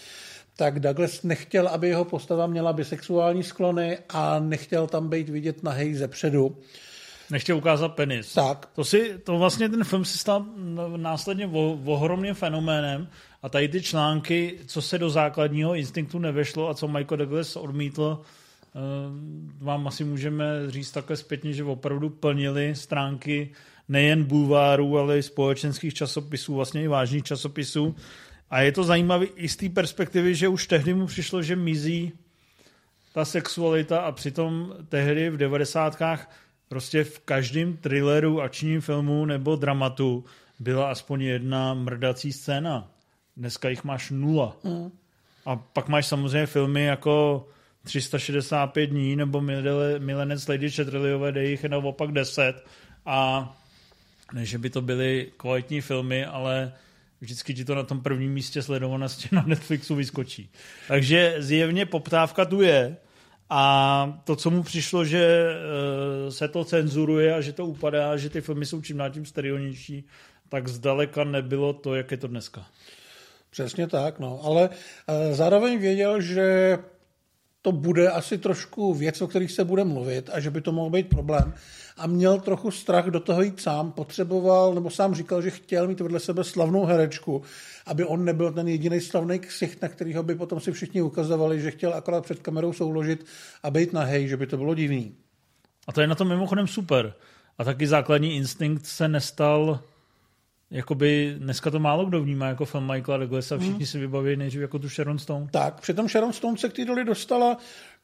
tak 0.56 0.80
Douglas 0.80 1.22
nechtěl, 1.22 1.68
aby 1.68 1.88
jeho 1.88 2.04
postava 2.04 2.46
měla 2.46 2.72
bisexuální 2.72 3.42
sklony 3.42 3.98
a 4.08 4.38
nechtěl 4.38 4.86
tam 4.86 5.08
být 5.08 5.28
vidět 5.28 5.56
hej 5.68 5.94
ze 5.94 6.08
předu. 6.08 6.56
Nechtěl 7.30 7.56
ukázat 7.56 7.88
penis. 7.88 8.32
Tak. 8.32 8.68
To, 8.74 8.84
si, 8.84 9.18
to 9.24 9.38
vlastně 9.38 9.68
ten 9.68 9.84
film 9.84 10.04
se 10.04 10.18
stal 10.18 10.46
následně 10.96 11.50
ohromným 11.84 12.34
fenoménem 12.34 13.08
a 13.42 13.48
tady 13.48 13.68
ty 13.68 13.82
články, 13.82 14.58
co 14.66 14.82
se 14.82 14.98
do 14.98 15.10
základního 15.10 15.74
instinktu 15.74 16.18
nevešlo 16.18 16.68
a 16.68 16.74
co 16.74 16.88
Michael 16.88 17.16
Douglas 17.16 17.56
odmítl, 17.56 18.20
eh, 18.20 18.78
vám 19.58 19.88
asi 19.88 20.04
můžeme 20.04 20.44
říct 20.68 20.90
takhle 20.90 21.16
zpětně, 21.16 21.52
že 21.52 21.64
opravdu 21.64 22.10
plnili 22.10 22.74
stránky 22.74 23.50
nejen 23.88 24.24
bulvárů, 24.24 24.98
ale 24.98 25.18
i 25.18 25.22
společenských 25.22 25.94
časopisů, 25.94 26.54
vlastně 26.54 26.82
i 26.82 26.88
vážných 26.88 27.24
časopisů. 27.24 27.96
A 28.52 28.60
je 28.60 28.72
to 28.72 28.84
zajímavé 28.84 29.26
i 29.26 29.48
z 29.48 29.56
té 29.56 29.68
perspektivy, 29.68 30.34
že 30.34 30.48
už 30.48 30.66
tehdy 30.66 30.94
mu 30.94 31.06
přišlo, 31.06 31.42
že 31.42 31.56
mizí 31.56 32.12
ta 33.12 33.24
sexualita 33.24 34.00
a 34.00 34.12
přitom 34.12 34.74
tehdy 34.88 35.30
v 35.30 35.36
devadesátkách 35.36 36.30
prostě 36.68 37.04
v 37.04 37.18
každém 37.18 37.76
thrilleru, 37.76 38.42
akčním 38.42 38.80
filmu 38.80 39.24
nebo 39.24 39.56
dramatu 39.56 40.24
byla 40.60 40.90
aspoň 40.90 41.22
jedna 41.22 41.74
mrdací 41.74 42.32
scéna. 42.32 42.90
Dneska 43.36 43.68
jich 43.68 43.84
máš 43.84 44.10
nula. 44.10 44.56
Mm. 44.64 44.90
A 45.46 45.56
pak 45.56 45.88
máš 45.88 46.06
samozřejmě 46.06 46.46
filmy 46.46 46.84
jako 46.84 47.46
365 47.84 48.86
dní 48.86 49.16
nebo 49.16 49.40
Milenec 49.98 50.48
Lady 50.48 50.70
Chatterleyové, 50.70 51.32
kde 51.32 51.44
jich 51.44 51.64
naopak 51.64 52.12
10 52.12 52.64
a 53.06 53.50
ne, 54.32 54.44
že 54.44 54.58
by 54.58 54.70
to 54.70 54.80
byly 54.82 55.32
kvalitní 55.36 55.80
filmy, 55.80 56.26
ale 56.26 56.72
vždycky 57.22 57.54
ti 57.54 57.64
to 57.64 57.74
na 57.74 57.82
tom 57.82 58.00
prvním 58.00 58.32
místě 58.32 58.62
sledovanosti 58.62 59.28
na 59.32 59.42
Netflixu 59.46 59.94
vyskočí. 59.94 60.50
Takže 60.88 61.34
zjevně 61.38 61.86
poptávka 61.86 62.44
tu 62.44 62.62
je 62.62 62.96
a 63.50 64.20
to, 64.24 64.36
co 64.36 64.50
mu 64.50 64.62
přišlo, 64.62 65.04
že 65.04 65.54
eh, 66.26 66.30
se 66.32 66.48
to 66.48 66.64
cenzuruje 66.64 67.34
a 67.34 67.40
že 67.40 67.52
to 67.52 67.66
upadá, 67.66 68.16
že 68.16 68.30
ty 68.30 68.40
filmy 68.40 68.66
jsou 68.66 68.82
čím 68.82 68.96
dál 68.96 69.10
tím 69.10 69.26
sterilnější, 69.26 70.04
tak 70.48 70.68
zdaleka 70.68 71.24
nebylo 71.24 71.72
to, 71.72 71.94
jak 71.94 72.10
je 72.10 72.16
to 72.16 72.26
dneska. 72.26 72.66
Přesně 73.50 73.86
tak, 73.86 74.18
no. 74.18 74.40
Ale 74.44 74.70
eh, 75.08 75.34
zároveň 75.34 75.78
věděl, 75.78 76.20
že 76.20 76.78
to 77.62 77.72
bude 77.72 78.10
asi 78.10 78.38
trošku 78.38 78.94
věc, 78.94 79.22
o 79.22 79.26
kterých 79.26 79.52
se 79.52 79.64
bude 79.64 79.84
mluvit 79.84 80.30
a 80.32 80.40
že 80.40 80.50
by 80.50 80.60
to 80.60 80.72
mohl 80.72 80.90
být 80.90 81.08
problém. 81.08 81.54
A 81.96 82.06
měl 82.06 82.40
trochu 82.40 82.70
strach 82.70 83.06
do 83.06 83.20
toho 83.20 83.42
jít 83.42 83.60
sám, 83.60 83.92
potřeboval, 83.92 84.74
nebo 84.74 84.90
sám 84.90 85.14
říkal, 85.14 85.42
že 85.42 85.50
chtěl 85.50 85.88
mít 85.88 86.00
vedle 86.00 86.20
sebe 86.20 86.44
slavnou 86.44 86.84
herečku, 86.84 87.42
aby 87.86 88.04
on 88.04 88.24
nebyl 88.24 88.52
ten 88.52 88.68
jediný 88.68 89.00
slavný 89.00 89.38
ksicht, 89.38 89.82
na 89.82 89.88
kterýho 89.88 90.22
by 90.22 90.34
potom 90.34 90.60
si 90.60 90.72
všichni 90.72 91.02
ukazovali, 91.02 91.60
že 91.60 91.70
chtěl 91.70 91.94
akorát 91.94 92.24
před 92.24 92.38
kamerou 92.38 92.72
souložit 92.72 93.26
a 93.62 93.70
být 93.70 93.92
hej, 93.92 94.28
že 94.28 94.36
by 94.36 94.46
to 94.46 94.56
bylo 94.56 94.74
divný. 94.74 95.14
A 95.88 95.92
to 95.92 96.00
je 96.00 96.06
na 96.06 96.14
tom 96.14 96.28
mimochodem 96.28 96.66
super. 96.66 97.14
A 97.58 97.64
taky 97.64 97.86
základní 97.86 98.36
instinkt 98.36 98.86
se 98.86 99.08
nestal 99.08 99.80
jakoby 100.72 101.34
dneska 101.38 101.70
to 101.70 101.78
málo 101.78 102.04
kdo 102.04 102.22
vnímá 102.22 102.46
jako 102.46 102.64
fan 102.64 102.92
Michaela 102.92 103.18
Douglasa, 103.18 103.58
všichni 103.58 103.76
hmm. 103.76 103.86
si 103.86 103.98
vybaví 103.98 104.36
nejdřív 104.36 104.60
jako 104.60 104.78
tu 104.78 104.88
Sharon 104.88 105.18
Stone. 105.18 105.46
Tak, 105.50 105.80
přitom 105.80 106.08
Sharon 106.08 106.32
Stone 106.32 106.58
se 106.58 106.68
k 106.68 106.72
té 106.72 106.84
roli 106.84 107.04
dostala 107.04 107.56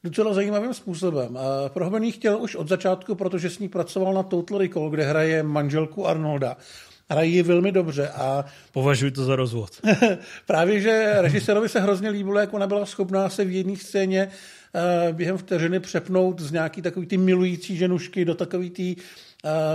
docela 0.03 0.33
zajímavým 0.33 0.73
způsobem. 0.73 1.37
Prohbený 1.67 2.11
chtěl 2.11 2.41
už 2.41 2.55
od 2.55 2.67
začátku, 2.69 3.15
protože 3.15 3.49
s 3.49 3.59
ní 3.59 3.69
pracoval 3.69 4.13
na 4.13 4.23
Total 4.23 4.57
Recall, 4.57 4.89
kde 4.89 5.03
hraje 5.03 5.43
manželku 5.43 6.07
Arnolda. 6.07 6.57
Hrají 7.09 7.33
ji 7.33 7.43
velmi 7.43 7.71
dobře 7.71 8.09
a... 8.09 8.45
Považuji 8.71 9.11
to 9.11 9.25
za 9.25 9.35
rozvod. 9.35 9.69
právě, 10.45 10.81
že 10.81 11.15
režisérovi 11.17 11.69
se 11.69 11.79
hrozně 11.79 12.09
líbilo, 12.09 12.39
jak 12.39 12.53
ona 12.53 12.67
byla 12.67 12.85
schopná 12.85 13.29
se 13.29 13.45
v 13.45 13.51
jedné 13.51 13.75
scéně 13.75 14.29
eh, 15.09 15.13
během 15.13 15.37
vteřiny 15.37 15.79
přepnout 15.79 16.39
z 16.39 16.51
nějaký 16.51 16.81
takový 16.81 17.07
ty 17.07 17.17
milující 17.17 17.77
ženušky 17.77 18.25
do 18.25 18.35
takový 18.35 18.69
ty 18.69 18.95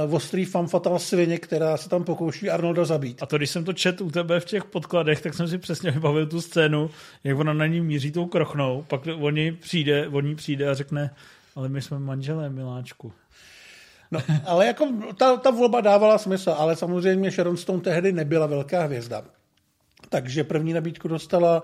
uh, 0.06 0.14
ostrý 0.14 0.44
fatal 0.44 0.98
svině, 0.98 1.38
která 1.38 1.76
se 1.76 1.88
tam 1.88 2.04
pokouší 2.04 2.50
Arnolda 2.50 2.84
zabít. 2.84 3.22
A 3.22 3.26
to, 3.26 3.36
když 3.36 3.50
jsem 3.50 3.64
to 3.64 3.72
čet 3.72 4.00
u 4.00 4.10
tebe 4.10 4.40
v 4.40 4.44
těch 4.44 4.64
podkladech, 4.64 5.20
tak 5.20 5.34
jsem 5.34 5.48
si 5.48 5.58
přesně 5.58 5.90
vybavil 5.90 6.26
tu 6.26 6.40
scénu, 6.40 6.90
jak 7.24 7.38
ona 7.38 7.52
na 7.52 7.66
ní 7.66 7.80
míří 7.80 8.12
tou 8.12 8.26
krochnou, 8.26 8.84
pak 8.88 9.00
oni 9.20 9.52
přijde, 9.52 10.08
on 10.08 10.36
přijde 10.36 10.68
a 10.68 10.74
řekne, 10.74 11.10
ale 11.56 11.68
my 11.68 11.82
jsme 11.82 11.98
manželé, 11.98 12.50
miláčku. 12.50 13.12
No, 14.10 14.20
ale 14.46 14.66
jako 14.66 14.88
ta, 15.16 15.36
ta 15.36 15.50
volba 15.50 15.80
dávala 15.80 16.18
smysl, 16.18 16.50
ale 16.50 16.76
samozřejmě 16.76 17.30
Sharon 17.30 17.56
Stone 17.56 17.80
tehdy 17.80 18.12
nebyla 18.12 18.46
velká 18.46 18.82
hvězda. 18.82 19.22
Takže 20.08 20.44
první 20.44 20.72
nabídku 20.72 21.08
dostala 21.08 21.62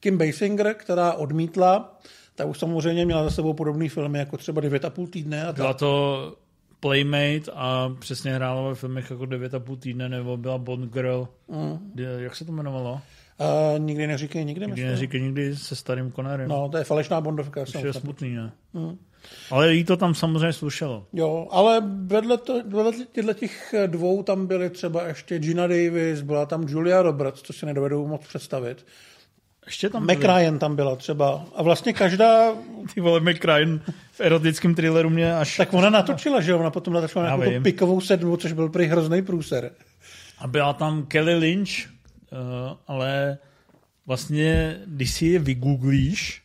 Kim 0.00 0.18
Basinger, 0.18 0.74
která 0.74 1.12
odmítla. 1.12 1.98
Ta 2.34 2.44
už 2.44 2.58
samozřejmě 2.58 3.04
měla 3.04 3.24
za 3.24 3.30
sebou 3.30 3.54
podobný 3.54 3.88
filmy, 3.88 4.18
jako 4.18 4.36
třeba 4.36 4.62
9,5 4.62 5.10
týdne. 5.10 5.46
A 5.46 5.52
Byla 5.52 5.74
to 5.74 6.36
Playmate 6.84 7.52
a 7.54 7.90
přesně 7.98 8.34
hrála 8.34 8.68
ve 8.68 8.74
filmech 8.74 9.10
jako 9.10 9.22
9,5 9.22 9.78
týdne, 9.78 10.08
nebo 10.08 10.36
byla 10.36 10.58
Bond 10.58 10.92
Girl. 10.92 11.28
Mm. 11.48 11.92
Jak 12.18 12.36
se 12.36 12.44
to 12.44 12.52
jmenovalo? 12.52 12.92
Uh, 12.92 13.78
nikdy 13.78 14.06
neříkej 14.06 14.44
nikdy. 14.44 14.66
Nikdy 14.66 14.84
neříkej 14.84 15.20
nikdy 15.20 15.56
se 15.56 15.76
starým 15.76 16.12
Connerem. 16.12 16.48
No, 16.48 16.68
to 16.68 16.76
je 16.76 16.84
falešná 16.84 17.20
Bondovka. 17.20 17.64
To 17.72 17.86
je 17.86 17.92
smutný, 17.92 18.34
ne? 18.34 18.52
Mm. 18.72 18.98
Ale 19.50 19.74
jí 19.74 19.84
to 19.84 19.96
tam 19.96 20.14
samozřejmě 20.14 20.52
slušelo. 20.52 21.06
Jo, 21.12 21.48
ale 21.50 21.82
vedle, 22.06 22.38
to, 22.38 22.62
vedle 22.62 22.92
těchto 23.12 23.34
těch 23.34 23.74
dvou 23.86 24.22
tam 24.22 24.46
byly 24.46 24.70
třeba 24.70 25.02
ještě 25.02 25.38
Gina 25.38 25.66
Davis, 25.66 26.22
byla 26.22 26.46
tam 26.46 26.62
Julia 26.68 27.02
Roberts, 27.02 27.42
to 27.42 27.52
si 27.52 27.66
nedovedu 27.66 28.06
moc 28.06 28.26
představit. 28.26 28.86
Ještě 29.66 29.90
tam 29.90 30.06
Mac 30.06 30.18
Ryan 30.18 30.58
tam 30.58 30.76
byla 30.76 30.96
třeba. 30.96 31.46
A 31.54 31.62
vlastně 31.62 31.92
každá... 31.92 32.52
Ty 32.94 33.00
vole, 33.00 33.20
Mac 33.20 33.36
Ryan 33.44 33.80
v 34.12 34.20
erotickém 34.20 34.74
thrilleru 34.74 35.10
mě 35.10 35.36
až... 35.36 35.56
Tak 35.56 35.74
ona 35.74 35.90
natočila, 35.90 36.40
že 36.40 36.54
ona 36.54 36.70
potom 36.70 36.94
natočila 36.94 37.24
nějakou 37.24 37.56
tu 37.56 37.62
pikovou 37.62 38.00
sedmu, 38.00 38.36
což 38.36 38.52
byl 38.52 38.68
prý 38.68 38.86
hrozný 38.86 39.22
průser. 39.22 39.70
A 40.38 40.46
byla 40.46 40.72
tam 40.72 41.06
Kelly 41.06 41.34
Lynch, 41.34 41.68
uh, 41.68 41.88
ale 42.86 43.38
vlastně, 44.06 44.80
když 44.86 45.10
si 45.10 45.26
je 45.26 45.38
vygooglíš, 45.38 46.42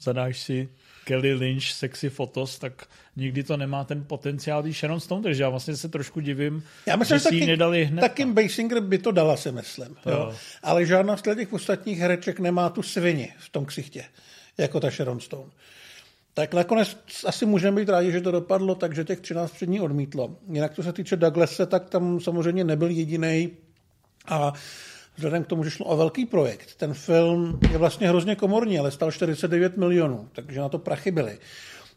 zadáš 0.00 0.40
si 0.40 0.68
Kelly 1.04 1.34
Lynch 1.34 1.62
sexy 1.62 2.10
fotos, 2.10 2.58
tak 2.58 2.86
nikdy 3.16 3.42
to 3.42 3.56
nemá 3.56 3.84
ten 3.84 4.04
potenciál 4.04 4.62
tý 4.62 4.72
Sharon 4.72 5.00
Stone, 5.00 5.22
takže 5.22 5.42
já 5.42 5.48
vlastně 5.48 5.76
se 5.76 5.88
trošku 5.88 6.20
divím, 6.20 6.64
já 6.86 6.96
myslím, 6.96 7.18
že, 7.18 7.20
si 7.20 7.28
taky, 7.28 7.46
nedali 7.46 7.84
hned. 7.84 8.00
Taky 8.00 8.24
Basinger 8.24 8.80
by 8.80 8.98
to 8.98 9.12
dala, 9.12 9.36
si 9.36 9.52
myslím. 9.52 9.96
Jo. 10.06 10.12
Jo. 10.12 10.34
Ale 10.62 10.86
žádná 10.86 11.16
z 11.16 11.22
těch 11.22 11.52
ostatních 11.52 11.98
hereček 11.98 12.40
nemá 12.40 12.68
tu 12.68 12.82
svini 12.82 13.32
v 13.38 13.48
tom 13.48 13.66
ksichtě, 13.66 14.04
jako 14.58 14.80
ta 14.80 14.90
Sharon 14.90 15.20
Stone. 15.20 15.50
Tak 16.34 16.54
nakonec 16.54 16.96
asi 17.26 17.46
můžeme 17.46 17.80
být 17.80 17.88
rádi, 17.88 18.12
že 18.12 18.20
to 18.20 18.30
dopadlo, 18.30 18.74
takže 18.74 19.04
těch 19.04 19.20
13 19.20 19.52
před 19.52 19.68
ní 19.68 19.80
odmítlo. 19.80 20.36
Jinak 20.52 20.74
co 20.74 20.82
se 20.82 20.92
týče 20.92 21.16
Douglasa, 21.16 21.66
tak 21.66 21.90
tam 21.90 22.20
samozřejmě 22.20 22.64
nebyl 22.64 22.90
jediný 22.90 23.50
a 24.26 24.52
vzhledem 25.16 25.44
k 25.44 25.46
tomu, 25.46 25.64
že 25.64 25.70
šlo 25.70 25.86
o 25.86 25.96
velký 25.96 26.26
projekt. 26.26 26.74
Ten 26.74 26.94
film 26.94 27.58
je 27.70 27.78
vlastně 27.78 28.08
hrozně 28.08 28.36
komorní, 28.36 28.78
ale 28.78 28.90
stal 28.90 29.10
49 29.12 29.76
milionů, 29.76 30.28
takže 30.32 30.60
na 30.60 30.68
to 30.68 30.78
prachy 30.78 31.10
byly. 31.10 31.38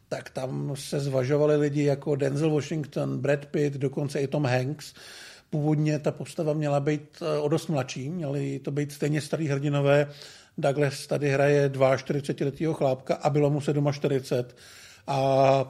Tak 0.10 0.30
tam 0.30 0.72
se 0.76 1.00
zvažovali 1.00 1.56
lidi 1.56 1.84
jako 1.84 2.16
Denzel 2.16 2.50
Washington, 2.50 3.18
Brad 3.18 3.46
Pitt, 3.46 3.78
dokonce 3.78 4.20
i 4.20 4.28
Tom 4.28 4.46
Hanks. 4.46 4.94
Původně 5.50 6.00
ta 6.00 6.12
postava 6.12 6.54
měla 6.54 6.80
být 6.80 7.18
eh, 7.22 7.40
o 7.40 7.48
dost 7.48 7.68
mladší, 7.68 8.10
měli 8.10 8.60
to 8.60 8.72
být 8.72 8.92
stejně 8.92 9.22
starý 9.22 9.48
hrdinové. 9.48 10.12
Douglas 10.58 11.08
tady 11.08 11.30
hraje 11.30 11.70
42-letého 11.70 12.74
chlápka 12.74 13.16
a 13.16 13.30
bylo 13.30 13.50
mu 13.50 13.62
47 13.92 14.56
a, 15.08 15.16
a 15.16 15.68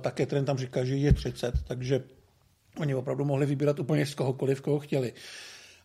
také 0.00 0.26
ten 0.26 0.44
tam 0.44 0.58
říká, 0.58 0.84
že 0.84 0.96
je 0.96 1.12
30, 1.12 1.54
takže 1.66 2.02
oni 2.78 2.94
opravdu 2.94 3.24
mohli 3.24 3.46
vybírat 3.46 3.78
úplně 3.78 4.06
z 4.06 4.14
kohokoliv, 4.14 4.60
koho 4.60 4.78
chtěli 4.78 5.12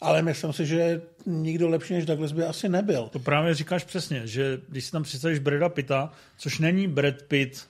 ale 0.02 0.22
myslím 0.22 0.54
si, 0.54 0.66
že 0.66 1.02
nikdo 1.26 1.70
lepší 1.70 1.94
než 1.94 2.06
Douglas 2.06 2.32
by 2.32 2.44
asi 2.44 2.70
nebyl. 2.70 3.10
To 3.12 3.20
právě 3.20 3.54
říkáš 3.54 3.84
přesně, 3.84 4.28
že 4.28 4.62
když 4.70 4.86
si 4.86 4.92
tam 4.92 5.04
představíš 5.04 5.40
Brada 5.40 5.70
Pitta, 5.70 6.12
což 6.38 6.60
není 6.60 6.88
Brad 6.88 7.22
Pitt 7.28 7.68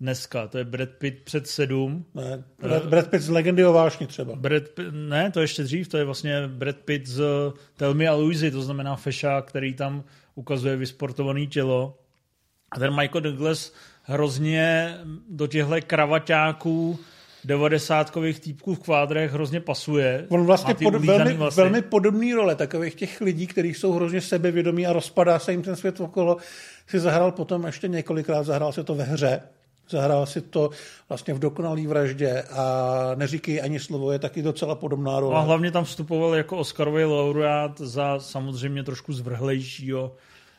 dneska. 0.00 0.46
To 0.46 0.58
je 0.58 0.64
Brad 0.64 0.88
Pitt 0.88 1.22
před 1.24 1.46
sedm. 1.46 2.04
Ne, 2.14 2.44
Brad, 2.60 2.86
Brad 2.86 3.08
Pitt 3.08 3.22
z 3.22 3.28
Legendy 3.28 3.64
o 3.64 3.72
vášni 3.72 4.06
třeba. 4.06 4.36
Brad 4.36 4.62
ne, 4.90 5.30
to 5.30 5.40
ještě 5.40 5.62
dřív, 5.62 5.88
to 5.88 5.96
je 5.98 6.04
vlastně 6.04 6.48
Brad 6.48 6.76
Pitt 6.76 7.06
z 7.06 7.22
Telmy 7.76 8.08
a 8.08 8.14
Louise, 8.14 8.50
to 8.50 8.62
znamená 8.62 8.96
fešák, 8.96 9.48
který 9.48 9.74
tam 9.74 10.04
ukazuje 10.34 10.76
vysportované 10.76 11.46
tělo. 11.46 11.98
A 12.70 12.78
ten 12.78 12.96
Michael 12.96 13.20
Douglas 13.20 13.72
hrozně 14.02 14.94
do 15.30 15.46
těchto 15.46 15.74
kravaťáků 15.86 16.98
90 17.46 18.12
týpků 18.40 18.74
v 18.74 18.78
kvádrech 18.78 19.32
hrozně 19.32 19.60
pasuje. 19.60 20.26
On 20.28 20.46
vlastně 20.46 20.74
pod, 20.74 20.94
velmi, 20.94 21.34
vlasy. 21.34 21.60
velmi 21.60 21.82
podobný 21.82 22.34
role 22.34 22.54
takových 22.54 22.94
těch 22.94 23.20
lidí, 23.20 23.46
kteří 23.46 23.74
jsou 23.74 23.92
hrozně 23.92 24.20
sebevědomí 24.20 24.86
a 24.86 24.92
rozpadá 24.92 25.38
se 25.38 25.52
jim 25.52 25.62
ten 25.62 25.76
svět 25.76 26.00
okolo, 26.00 26.36
si 26.86 27.00
zahrál 27.00 27.32
potom 27.32 27.64
ještě 27.64 27.88
několikrát, 27.88 28.42
zahrál 28.42 28.72
se 28.72 28.84
to 28.84 28.94
ve 28.94 29.04
hře, 29.04 29.42
zahrál 29.88 30.26
si 30.26 30.40
to 30.40 30.70
vlastně 31.08 31.34
v 31.34 31.38
dokonalý 31.38 31.86
vraždě 31.86 32.42
a 32.42 33.10
neříkej 33.14 33.62
ani 33.62 33.80
slovo, 33.80 34.12
je 34.12 34.18
taky 34.18 34.42
docela 34.42 34.74
podobná 34.74 35.20
role. 35.20 35.36
A 35.36 35.40
hlavně 35.40 35.70
tam 35.70 35.84
vstupoval 35.84 36.34
jako 36.34 36.58
Oscarový 36.58 37.04
laureát 37.04 37.80
za 37.80 38.20
samozřejmě 38.20 38.82
trošku 38.82 39.12
zvrhlejšího 39.12 40.14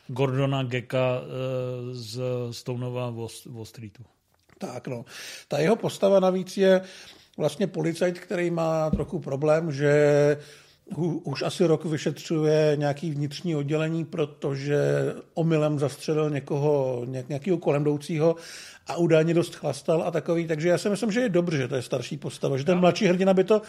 Gordona 0.08 0.64
Gecka 0.64 1.22
eh, 1.22 1.28
z 1.92 2.22
Stoneova 2.52 3.10
Wall 3.46 3.66
Streetu. 3.66 4.04
Tak 4.58 4.88
no. 4.88 5.06
Ta 5.48 5.60
jeho 5.60 5.76
postava 5.76 6.20
navíc 6.20 6.58
je 6.58 6.82
vlastně 7.38 7.68
policajt, 7.68 8.20
který 8.20 8.52
má 8.52 8.90
trochu 8.90 9.20
problém, 9.20 9.72
že 9.72 10.38
už 11.24 11.42
asi 11.42 11.66
rok 11.66 11.86
vyšetřuje 11.86 12.74
nějaký 12.76 13.12
vnitřní 13.12 13.56
oddělení, 13.56 14.06
protože 14.06 14.78
omylem 15.34 15.80
zastřelil 15.80 16.30
někoho, 16.30 17.06
nějakého 17.28 17.58
kolem 17.58 17.82
jdoucího 17.82 18.36
a 18.88 18.96
údajně 18.96 19.34
dost 19.34 19.56
chlastal 19.56 20.04
a 20.04 20.12
takový. 20.12 20.48
Takže 20.48 20.70
já 20.70 20.78
si 20.78 20.90
myslím, 20.90 21.12
že 21.12 21.20
je 21.20 21.30
dobře, 21.30 21.58
že 21.58 21.68
to 21.68 21.76
je 21.76 21.82
starší 21.82 22.18
postava, 22.18 22.58
že 22.58 22.64
ten 22.64 22.80
mladší 22.80 23.08
hrdina 23.08 23.34
by 23.34 23.44
to 23.44 23.62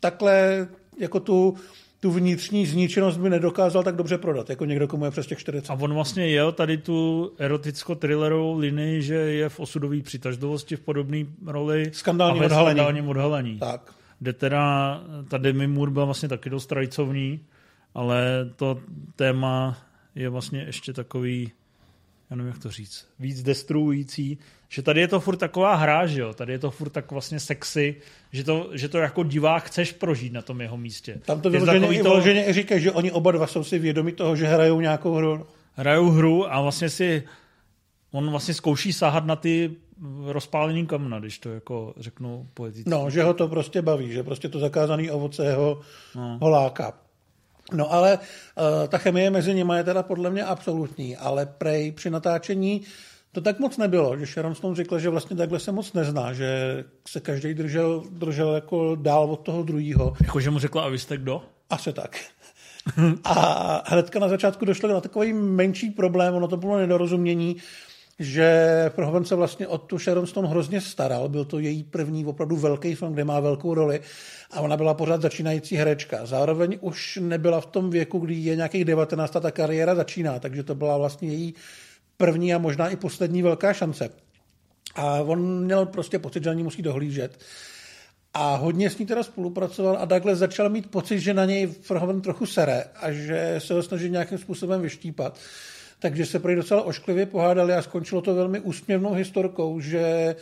takhle 0.00 0.68
jako 0.98 1.20
tu 1.20 1.56
tu 2.00 2.10
vnitřní 2.10 2.66
zničenost 2.66 3.18
by 3.18 3.30
nedokázal 3.30 3.82
tak 3.82 3.96
dobře 3.96 4.18
prodat, 4.18 4.50
jako 4.50 4.64
někdo, 4.64 4.88
komu 4.88 5.04
je 5.04 5.10
přes 5.10 5.26
těch 5.26 5.38
40. 5.38 5.72
A 5.72 5.74
on 5.74 5.94
vlastně 5.94 6.28
jel 6.28 6.52
tady 6.52 6.78
tu 6.78 7.30
eroticko-thrillerovou 7.38 8.58
linii, 8.58 9.02
že 9.02 9.14
je 9.14 9.48
v 9.48 9.60
osudové 9.60 10.00
přitažlivosti 10.00 10.76
v 10.76 10.80
podobné 10.80 11.24
roli 11.46 11.90
skandální 11.92 12.40
a 12.40 12.44
odhalení. 12.44 12.76
skandálním 12.76 13.08
odhalení. 13.08 13.58
Tak. 13.58 13.94
Kde 14.18 14.32
teda 14.32 15.00
ta 15.28 15.38
Demi 15.38 15.66
Moore 15.66 15.90
byla 15.90 16.04
vlastně 16.04 16.28
taky 16.28 16.50
dost 16.50 16.66
trajcovní, 16.66 17.40
ale 17.94 18.50
to 18.56 18.80
téma 19.16 19.78
je 20.14 20.28
vlastně 20.28 20.62
ještě 20.62 20.92
takový 20.92 21.52
já 22.30 22.36
nevím, 22.36 22.52
jak 22.52 22.62
to 22.62 22.70
říct, 22.70 23.06
víc 23.18 23.42
destruující, 23.42 24.38
že 24.68 24.82
tady 24.82 25.00
je 25.00 25.08
to 25.08 25.20
furt 25.20 25.36
taková 25.36 25.74
hra, 25.74 26.06
že 26.06 26.20
jo, 26.20 26.34
tady 26.34 26.52
je 26.52 26.58
to 26.58 26.70
furt 26.70 26.90
tak 26.90 27.10
vlastně 27.10 27.40
sexy, 27.40 27.96
že 28.32 28.44
to, 28.44 28.70
že 28.72 28.88
to 28.88 28.98
jako 28.98 29.22
divák 29.22 29.64
chceš 29.64 29.92
prožít 29.92 30.32
na 30.32 30.42
tom 30.42 30.60
jeho 30.60 30.76
místě. 30.76 31.20
Tam 31.24 31.40
to 31.40 31.50
vyloženě, 31.50 31.88
i, 31.88 32.02
vyloženě 32.02 32.52
říkají, 32.52 32.82
že 32.82 32.92
oni 32.92 33.12
oba 33.12 33.32
dva 33.32 33.46
jsou 33.46 33.64
si 33.64 33.78
vědomi 33.78 34.12
toho, 34.12 34.36
že 34.36 34.46
hrajou 34.46 34.80
nějakou 34.80 35.14
hru. 35.14 35.46
Hrajou 35.74 36.10
hru 36.10 36.52
a 36.52 36.60
vlastně 36.60 36.90
si, 36.90 37.22
on 38.10 38.30
vlastně 38.30 38.54
zkouší 38.54 38.92
sahat 38.92 39.26
na 39.26 39.36
ty 39.36 39.76
rozpálený 40.26 40.86
kamna, 40.86 41.18
když 41.18 41.38
to 41.38 41.50
jako 41.52 41.94
řeknu 41.96 42.48
poeticky. 42.54 42.90
No, 42.90 43.10
že 43.10 43.22
ho 43.22 43.34
to 43.34 43.48
prostě 43.48 43.82
baví, 43.82 44.12
že 44.12 44.22
prostě 44.22 44.48
to 44.48 44.58
zakázaný 44.58 45.10
ovoce 45.10 45.54
ho, 45.54 45.80
no. 46.14 46.38
ho 46.40 46.48
láká. 46.48 47.09
No 47.74 47.92
ale 47.92 48.18
uh, 48.18 48.88
ta 48.88 48.98
chemie 48.98 49.30
mezi 49.30 49.54
nimi 49.54 49.72
je 49.76 49.84
teda 49.84 50.02
podle 50.02 50.30
mě 50.30 50.44
absolutní, 50.44 51.16
ale 51.16 51.46
prej 51.46 51.92
při 51.92 52.10
natáčení 52.10 52.82
to 53.32 53.40
tak 53.40 53.58
moc 53.58 53.76
nebylo, 53.76 54.18
že 54.18 54.26
Sharon 54.26 54.54
Stone 54.54 54.76
řekla, 54.76 54.98
že 54.98 55.08
vlastně 55.08 55.36
takhle 55.36 55.60
se 55.60 55.72
moc 55.72 55.92
nezná, 55.92 56.32
že 56.32 56.84
se 57.08 57.20
každý 57.20 57.54
držel, 57.54 58.04
držel 58.10 58.54
jako 58.54 58.94
dál 58.94 59.30
od 59.30 59.40
toho 59.40 59.62
druhého. 59.62 60.16
Jakože 60.22 60.50
mu 60.50 60.58
řekla, 60.58 60.82
a 60.82 60.88
vy 60.88 60.98
jste 60.98 61.16
kdo? 61.16 61.42
Asi 61.70 61.92
tak. 61.92 62.16
a 63.24 63.82
hnedka 63.86 64.18
na 64.18 64.28
začátku 64.28 64.64
došlo 64.64 64.88
na 64.88 65.00
takový 65.00 65.32
menší 65.32 65.90
problém, 65.90 66.34
ono 66.34 66.48
to 66.48 66.56
bylo 66.56 66.78
nedorozumění, 66.78 67.56
že 68.20 68.90
Prohoven 68.94 69.24
se 69.24 69.34
vlastně 69.34 69.66
o 69.66 69.78
tu 69.78 69.98
Sharon 69.98 70.26
Stone 70.26 70.48
hrozně 70.48 70.80
staral, 70.80 71.28
byl 71.28 71.44
to 71.44 71.58
její 71.58 71.84
první 71.84 72.26
opravdu 72.26 72.56
velký 72.56 72.94
film, 72.94 73.12
kde 73.12 73.24
má 73.24 73.40
velkou 73.40 73.74
roli 73.74 74.00
a 74.50 74.60
ona 74.60 74.76
byla 74.76 74.94
pořád 74.94 75.22
začínající 75.22 75.76
herečka. 75.76 76.26
Zároveň 76.26 76.78
už 76.80 77.18
nebyla 77.22 77.60
v 77.60 77.66
tom 77.66 77.90
věku, 77.90 78.18
kdy 78.18 78.34
je 78.34 78.56
nějakých 78.56 78.84
19 78.84 79.36
a 79.36 79.40
ta 79.40 79.50
kariéra 79.50 79.94
začíná, 79.94 80.38
takže 80.38 80.62
to 80.62 80.74
byla 80.74 80.98
vlastně 80.98 81.28
její 81.28 81.54
první 82.16 82.54
a 82.54 82.58
možná 82.58 82.88
i 82.88 82.96
poslední 82.96 83.42
velká 83.42 83.72
šance. 83.72 84.10
A 84.94 85.20
on 85.20 85.64
měl 85.64 85.86
prostě 85.86 86.18
pocit, 86.18 86.44
že 86.44 86.50
na 86.50 86.54
ní 86.54 86.62
musí 86.62 86.82
dohlížet. 86.82 87.38
A 88.34 88.56
hodně 88.56 88.90
s 88.90 88.98
ní 88.98 89.06
teda 89.06 89.22
spolupracoval 89.22 89.98
a 90.00 90.06
takhle 90.06 90.36
začal 90.36 90.68
mít 90.68 90.90
pocit, 90.90 91.20
že 91.20 91.34
na 91.34 91.44
něj 91.44 91.66
Verhoeven 91.88 92.20
trochu 92.20 92.46
sere 92.46 92.84
a 92.96 93.12
že 93.12 93.54
se 93.58 93.74
ho 93.74 93.82
snaží 93.82 94.10
nějakým 94.10 94.38
způsobem 94.38 94.80
vyštípat. 94.80 95.38
Takže 96.00 96.26
se 96.26 96.38
prý 96.38 96.54
docela 96.54 96.82
ošklivě 96.82 97.26
pohádali 97.26 97.72
a 97.72 97.82
skončilo 97.82 98.20
to 98.20 98.34
velmi 98.34 98.60
úsměvnou 98.60 99.12
historkou, 99.12 99.80
že 99.80 100.36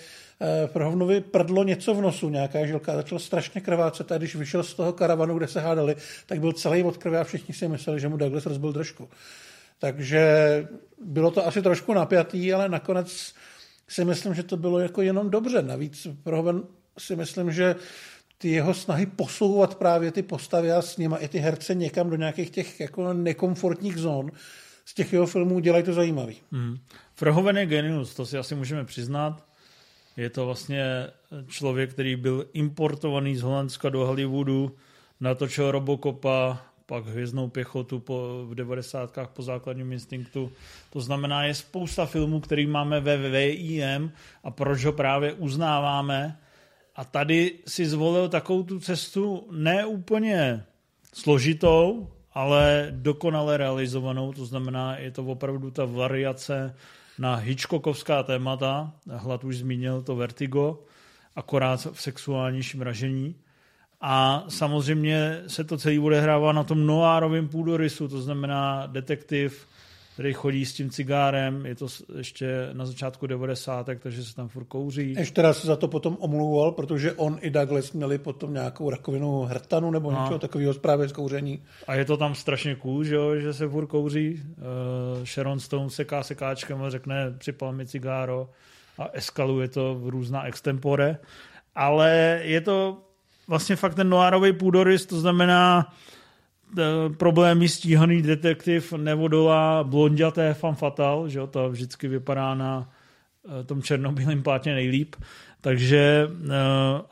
Prohovnovi 0.67 1.17
eh, 1.17 1.21
prdlo 1.21 1.65
něco 1.65 1.95
v 1.95 2.01
nosu, 2.01 2.29
nějaká 2.29 2.67
žilka, 2.67 2.97
začal 2.97 3.19
strašně 3.19 3.61
krvácet 3.61 4.13
a 4.13 4.19
když 4.19 4.37
vyšel 4.37 4.63
z 4.63 4.75
toho 4.75 4.93
karavanu, 4.93 5.39
kde 5.39 5.47
se 5.49 5.61
hádali, 5.61 5.97
tak 6.27 6.41
byl 6.41 6.53
celý 6.53 6.83
od 6.83 6.97
krve 6.97 7.19
a 7.19 7.25
všichni 7.25 7.55
si 7.55 7.69
mysleli, 7.69 8.01
že 8.01 8.09
mu 8.09 8.17
Douglas 8.17 8.47
rozbil 8.47 8.73
držku. 8.73 9.09
Takže 9.79 10.23
bylo 11.05 11.31
to 11.31 11.47
asi 11.47 11.63
trošku 11.63 11.95
napjatý, 11.95 12.53
ale 12.53 12.69
nakonec 12.69 13.35
si 13.89 14.05
myslím, 14.05 14.35
že 14.35 14.43
to 14.43 14.57
bylo 14.57 14.79
jako 14.79 15.03
jenom 15.03 15.31
dobře. 15.31 15.63
Navíc 15.63 16.07
Prohoven 16.23 16.63
si 16.99 17.17
myslím, 17.17 17.53
že 17.53 17.77
ty 18.39 18.49
jeho 18.49 18.75
snahy 18.75 19.07
posouvat 19.07 19.75
právě 19.75 20.13
ty 20.13 20.23
postavy 20.23 20.73
a 20.73 20.83
s 20.83 20.97
nima 20.97 21.17
i 21.17 21.29
ty 21.29 21.39
herce 21.39 21.75
někam 21.75 22.11
do 22.11 22.17
nějakých 22.17 22.51
těch 22.51 22.81
jako 22.81 23.13
nekomfortních 23.13 23.97
zón, 23.97 24.31
z 24.89 24.95
těch 24.95 25.13
jeho 25.13 25.27
filmů 25.27 25.61
dělají 25.61 25.85
to 25.85 25.93
zajímavý. 25.93 26.37
Mm. 26.51 26.79
Verhoeven 27.21 27.59
je 27.59 27.67
genius, 27.67 28.15
to 28.15 28.27
si 28.27 28.39
asi 28.39 28.55
můžeme 28.55 28.85
přiznat. 28.85 29.45
Je 30.17 30.31
to 30.31 30.47
vlastně 30.47 30.85
člověk, 31.47 31.91
který 31.91 32.17
byl 32.17 32.47
importovaný 32.53 33.37
z 33.37 33.43
Holandska 33.43 33.89
do 33.89 34.07
Hollywoodu, 34.07 34.77
natočil 35.21 35.71
Robocopa, 35.71 36.63
pak 36.87 37.07
Hvězdnou 37.07 37.49
pěchotu 37.49 38.01
po, 38.01 38.45
v 38.49 38.55
90. 38.55 39.19
po 39.33 39.43
základním 39.43 39.93
instinktu. 39.93 40.53
To 40.91 41.01
znamená, 41.01 41.45
je 41.45 41.55
spousta 41.55 42.07
filmů, 42.07 42.41
který 42.41 42.67
máme 42.67 43.01
ve 43.01 43.17
VIM 43.17 44.13
a 44.45 44.51
proč 44.51 44.85
ho 44.85 44.93
právě 44.93 45.33
uznáváme. 45.33 46.39
A 46.97 47.05
tady 47.05 47.53
si 47.67 47.87
zvolil 47.87 48.29
takovou 48.29 48.63
tu 48.63 48.81
cestu 48.81 49.49
neúplně 49.51 50.65
složitou, 51.15 52.09
ale 52.39 52.89
dokonale 52.91 53.57
realizovanou, 53.57 54.33
to 54.33 54.47
znamená, 54.47 54.99
je 54.99 55.11
to 55.11 55.25
opravdu 55.25 55.71
ta 55.71 55.85
variace 55.85 56.75
na 57.19 57.35
Hitchcockovská 57.35 58.23
témata, 58.23 58.93
Hlad 59.11 59.45
už 59.45 59.59
zmínil 59.59 60.03
to 60.03 60.17
Vertigo, 60.17 60.79
akorát 61.37 61.87
v 61.93 62.03
sexuálnějším 62.03 62.83
ražení. 62.83 63.35
A 64.01 64.45
samozřejmě 64.49 65.43
se 65.47 65.65
to 65.65 65.79
celý 65.79 65.99
odehrává 65.99 66.53
na 66.53 66.65
tom 66.65 66.87
noárovém 66.87 67.49
půdorysu, 67.49 68.09
to 68.09 68.23
znamená 68.23 68.87
detektiv, 68.87 69.67
který 70.19 70.33
chodí 70.33 70.67
s 70.67 70.73
tím 70.73 70.91
cigárem, 70.91 71.67
je 71.67 71.75
to 71.75 71.87
ještě 72.17 72.69
na 72.73 72.87
začátku 72.87 73.27
90. 73.27 73.87
takže 74.03 74.25
se 74.25 74.35
tam 74.35 74.49
furt 74.49 74.65
kouří. 74.65 75.15
Ještě 75.19 75.43
raz 75.43 75.61
se 75.61 75.67
za 75.67 75.77
to 75.77 75.89
potom 75.89 76.17
omlouval, 76.21 76.73
protože 76.73 77.13
on 77.13 77.39
i 77.41 77.51
Douglas 77.51 77.93
měli 77.93 78.19
potom 78.19 78.55
nějakou 78.55 78.91
rakovinu 78.91 79.43
hrtanu 79.43 79.91
nebo 79.91 80.11
no. 80.11 80.21
něčeho 80.21 80.39
takového 80.39 80.75
právě 80.75 81.09
z 81.09 81.13
kouření. 81.13 81.63
A 81.87 81.95
je 81.95 82.05
to 82.05 82.17
tam 82.17 82.35
strašně 82.35 82.75
cool, 82.75 83.05
že, 83.05 83.15
jo, 83.15 83.37
že 83.37 83.55
se 83.55 83.69
furt 83.69 83.87
kouří. 83.87 84.43
Uh, 85.19 85.25
Sharon 85.25 85.61
Stone 85.61 85.91
seká 85.91 86.23
sekáčkem 86.23 86.83
a 86.83 86.91
řekne 86.91 87.35
připal 87.39 87.73
mi 87.73 87.87
cigáro 87.87 88.51
a 88.99 89.09
eskaluje 89.13 89.69
to 89.69 89.95
v 89.95 90.09
různá 90.09 90.45
extempore. 90.45 91.19
Ale 91.75 92.41
je 92.43 92.61
to 92.61 93.03
vlastně 93.49 93.77
fakt 93.77 93.95
ten 93.95 94.09
noárový 94.09 94.53
půdorys, 94.53 95.07
to 95.07 95.21
znamená 95.21 95.93
e, 95.93 96.18
problémy 97.17 97.69
stíhaný 97.69 98.23
detektiv 98.23 98.93
nevodolá 98.93 99.85
blonděté 99.85 100.55
fan 100.55 100.75
fatal, 100.75 101.29
že 101.29 101.41
to 101.51 101.71
vždycky 101.71 102.09
vypadá 102.09 102.55
na 102.55 102.91
e, 103.61 103.65
tom 103.65 103.83
černobílém 103.83 104.43
plátně 104.43 104.75
nejlíp. 104.75 105.17
Takže 105.61 105.99
e, 105.99 106.29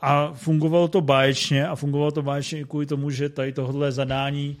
a 0.01 0.33
fungovalo 0.33 0.87
to 0.87 1.01
báječně 1.01 1.67
a 1.67 1.75
fungovalo 1.75 2.11
to 2.11 2.21
báječně 2.21 2.59
i 2.59 2.63
kvůli 2.65 2.85
tomu, 2.85 3.09
že 3.09 3.29
tady 3.29 3.53
tohle 3.53 3.91
zadání 3.91 4.57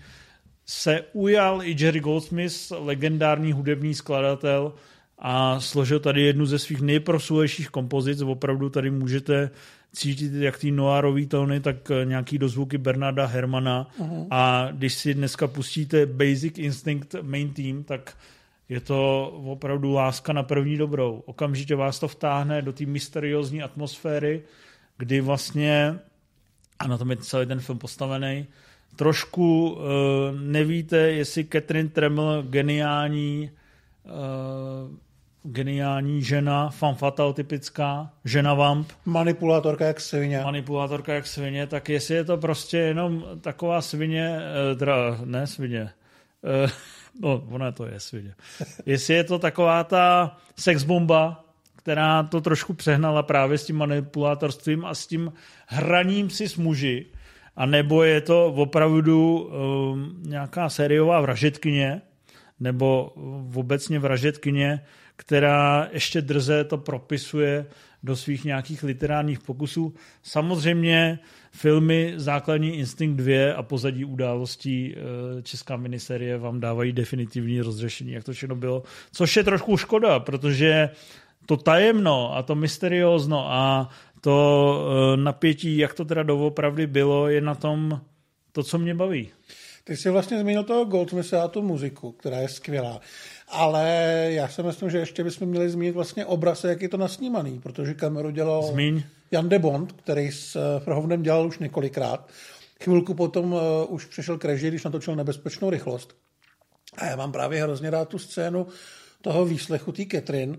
se 0.65 1.03
ujal 1.13 1.63
i 1.63 1.75
Jerry 1.79 1.99
Goldsmith, 1.99 2.71
legendární 2.71 3.51
hudební 3.51 3.93
skladatel, 3.93 4.73
a 5.19 5.59
složil 5.59 5.99
tady 5.99 6.21
jednu 6.21 6.45
ze 6.45 6.59
svých 6.59 6.81
nejprosulejších 6.81 7.69
kompozic. 7.69 8.21
Opravdu 8.21 8.69
tady 8.69 8.91
můžete 8.91 9.49
cítit 9.97 10.33
jak 10.33 10.57
ty 10.57 10.71
noárový 10.71 11.25
tóny, 11.25 11.59
tak 11.59 11.91
eh, 11.91 12.05
nějaký 12.05 12.37
dozvuky 12.37 12.77
Bernarda 12.77 13.25
Hermana. 13.25 13.87
Uh-huh. 13.99 14.27
A 14.31 14.67
když 14.71 14.93
si 14.93 15.13
dneska 15.13 15.47
pustíte 15.47 16.05
Basic 16.05 16.57
Instinct 16.57 17.15
Main 17.21 17.53
Team, 17.53 17.83
tak 17.83 18.13
Je 18.69 18.79
to 18.79 19.31
opravdu 19.45 19.93
láska 19.93 20.33
na 20.33 20.43
první 20.43 20.77
dobrou. 20.77 21.23
Okamžitě 21.25 21.75
vás 21.75 21.99
to 21.99 22.07
vtáhne 22.07 22.61
do 22.61 22.73
té 22.73 22.85
mysteriózní 22.85 23.63
atmosféry, 23.63 24.43
kdy 24.97 25.21
vlastně, 25.21 25.99
a 26.79 26.87
na 26.87 26.97
tom 26.97 27.11
je 27.11 27.17
celý 27.17 27.47
ten 27.47 27.59
film 27.59 27.79
postavený, 27.79 28.45
trošku 28.95 29.71
uh, 29.71 29.79
nevíte, 30.39 30.97
jestli 30.97 31.45
Catherine 31.45 31.89
Tremel 31.89 32.43
geniální 32.43 33.51
uh, 34.03 34.11
geniální 35.47 36.23
žena, 36.23 36.69
fan 36.69 36.95
fatal 36.95 37.33
typická, 37.33 38.09
žena 38.25 38.53
vamp. 38.53 38.91
Manipulátorka 39.05 39.85
jak 39.85 40.01
svině. 40.01 40.41
Manipulátorka 40.43 41.13
jak 41.13 41.27
svině, 41.27 41.67
tak 41.67 41.89
jestli 41.89 42.15
je 42.15 42.23
to 42.23 42.37
prostě 42.37 42.77
jenom 42.77 43.23
taková 43.41 43.81
svině, 43.81 44.39
eh, 44.71 44.75
teda 44.75 44.95
ne 45.25 45.47
svině, 45.47 45.89
eh, 46.43 46.71
no 47.21 47.43
ona 47.49 47.71
to 47.71 47.85
je 47.85 47.99
svině. 47.99 48.33
Jestli 48.85 49.13
je 49.13 49.23
to 49.23 49.39
taková 49.39 49.83
ta 49.83 50.37
sexbomba, 50.55 51.43
která 51.75 52.23
to 52.23 52.41
trošku 52.41 52.73
přehnala 52.73 53.23
právě 53.23 53.57
s 53.57 53.65
tím 53.65 53.77
manipulátorstvím 53.77 54.85
a 54.85 54.95
s 54.95 55.07
tím 55.07 55.33
hraním 55.67 56.29
si 56.29 56.49
s 56.49 56.55
muži, 56.55 57.05
a 57.55 57.65
nebo 57.65 58.03
je 58.03 58.21
to 58.21 58.45
opravdu 58.45 59.39
um, 59.39 60.15
nějaká 60.23 60.69
sériová 60.69 61.21
vražetkyně, 61.21 62.01
nebo 62.59 63.13
obecně 63.55 63.99
vražetkyně, 63.99 64.81
která 65.15 65.87
ještě 65.91 66.21
drze 66.21 66.63
to 66.63 66.77
propisuje 66.77 67.65
do 68.03 68.15
svých 68.15 68.45
nějakých 68.45 68.83
literárních 68.83 69.39
pokusů. 69.39 69.93
Samozřejmě 70.23 71.19
filmy 71.51 72.13
Základní 72.15 72.77
instinkt 72.77 73.17
2 73.17 73.55
a 73.55 73.63
pozadí 73.63 74.05
událostí 74.05 74.95
eh, 74.95 75.41
česká 75.41 75.77
miniserie 75.77 76.37
vám 76.37 76.59
dávají 76.59 76.93
definitivní 76.93 77.61
rozřešení, 77.61 78.11
jak 78.11 78.23
to 78.23 78.33
všechno 78.33 78.55
bylo, 78.55 78.83
což 79.11 79.37
je 79.37 79.43
trošku 79.43 79.77
škoda, 79.77 80.19
protože 80.19 80.89
to 81.45 81.57
tajemno 81.57 82.35
a 82.37 82.43
to 82.43 82.55
mysteriózno 82.55 83.53
a 83.53 83.89
to 84.21 84.77
eh, 85.13 85.17
napětí, 85.17 85.77
jak 85.77 85.93
to 85.93 86.05
teda 86.05 86.23
doopravdy 86.23 86.87
bylo, 86.87 87.27
je 87.27 87.41
na 87.41 87.55
tom 87.55 88.01
to, 88.51 88.63
co 88.63 88.77
mě 88.77 88.95
baví. 88.95 89.29
Ty 89.87 89.97
jsi 89.97 90.09
vlastně 90.09 90.39
zmínil 90.39 90.63
toho 90.63 90.85
Goldsmitha 90.85 91.43
a 91.43 91.47
tu 91.47 91.61
muziku, 91.61 92.11
která 92.11 92.37
je 92.37 92.49
skvělá. 92.49 93.01
Ale 93.47 93.85
já 94.29 94.47
si 94.47 94.63
myslím, 94.63 94.89
že 94.89 94.97
ještě 94.97 95.23
bychom 95.23 95.47
měli 95.47 95.69
zmínit 95.69 95.91
vlastně 95.91 96.25
obraz, 96.25 96.63
jak 96.63 96.81
je 96.81 96.89
to 96.89 96.97
nasnímaný, 96.97 97.59
protože 97.59 97.93
kameru 97.93 98.29
dělal 98.29 98.63
Zmíň. 98.63 99.03
Jan 99.31 99.49
de 99.49 99.59
Bond, 99.59 99.91
který 99.91 100.31
s 100.31 100.79
Frhovnem 100.79 101.23
dělal 101.23 101.47
už 101.47 101.59
několikrát. 101.59 102.29
Chvilku 102.83 103.13
potom 103.13 103.53
uh, 103.53 103.59
už 103.87 104.05
přešel 104.05 104.37
k 104.37 104.45
režii, 104.45 104.69
když 104.69 104.83
natočil 104.83 105.15
nebezpečnou 105.15 105.69
rychlost. 105.69 106.15
A 106.97 107.05
já 107.05 107.15
mám 107.15 107.31
právě 107.31 107.63
hrozně 107.63 107.89
rád 107.89 108.09
tu 108.09 108.19
scénu 108.19 108.67
toho 109.21 109.45
výslechu 109.45 109.91
té 109.91 110.03
Catherine, 110.11 110.57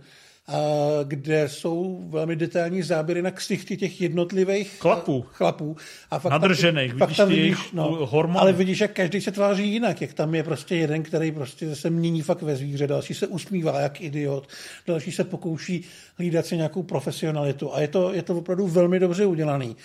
kde 1.05 1.49
jsou 1.49 2.05
velmi 2.09 2.37
detailní 2.37 2.83
záběry 2.83 3.23
na 3.23 3.31
ksichty 3.31 3.77
těch 3.77 4.01
jednotlivých 4.01 4.79
chlapů. 4.81 5.25
chlapů. 5.33 5.77
A 6.11 6.19
fakt 6.19 6.33
Nadržených, 6.33 6.95
tam, 6.95 7.01
vidíš, 7.01 7.17
tam 7.17 7.29
vidíš 7.29 7.73
no, 7.73 8.07
hormony. 8.07 8.39
Ale 8.39 8.53
vidíš, 8.53 8.81
jak 8.81 8.93
každý 8.93 9.21
se 9.21 9.33
tváří 9.33 9.73
jinak, 9.73 10.01
jak 10.01 10.13
tam 10.13 10.35
je 10.35 10.43
prostě 10.43 10.77
jeden, 10.77 11.03
který 11.03 11.33
prostě 11.33 11.77
se 11.77 11.91
mění 11.91 12.23
fakt 12.23 12.43
ve 12.43 12.57
zvíře, 12.57 12.87
další 12.87 13.15
se 13.15 13.27
usmívá 13.27 13.81
jak 13.81 14.01
idiot, 14.01 14.49
další 14.87 15.13
se 15.13 15.25
pokouší 15.25 15.85
hlídat 16.17 16.47
si 16.47 16.57
nějakou 16.57 16.83
profesionalitu 16.83 17.75
a 17.75 17.81
je 17.81 17.89
to, 17.89 18.13
je 18.13 18.23
to 18.23 18.37
opravdu 18.39 18.67
velmi 18.67 19.01
dobře 19.01 19.27
udělaný. 19.27 19.77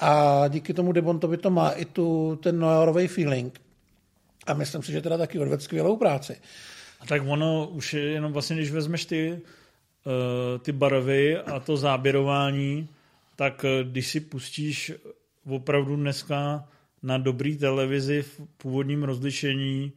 A 0.00 0.44
díky 0.48 0.74
tomu 0.74 0.92
Debontovi 0.92 1.36
to 1.36 1.50
má 1.50 1.70
i 1.70 1.84
tu, 1.84 2.38
ten 2.42 2.58
noirový 2.58 3.08
feeling. 3.08 3.60
A 4.46 4.54
myslím 4.54 4.82
si, 4.82 4.92
že 4.92 5.00
teda 5.00 5.18
taky 5.18 5.38
odved 5.38 5.62
skvělou 5.62 5.96
práci. 5.96 6.36
A 7.00 7.06
tak 7.06 7.22
ono 7.26 7.68
už 7.68 7.94
je 7.94 8.02
jenom 8.02 8.32
vlastně, 8.32 8.56
když 8.56 8.70
vezmeš 8.70 9.04
ty 9.04 9.40
Eh, 9.40 9.65
ty 10.58 10.72
barvy 10.72 11.38
a 11.38 11.60
to 11.60 11.76
záběrování, 11.76 12.88
tak 13.36 13.64
eh, 13.64 13.84
když 13.84 14.10
si 14.10 14.20
pustíš 14.20 14.92
opravdu 15.48 15.96
dneska 15.96 16.68
na 17.02 17.18
dobrý 17.18 17.56
televizi 17.56 18.22
v 18.22 18.40
původním 18.56 19.02
rozlišení 19.02 19.92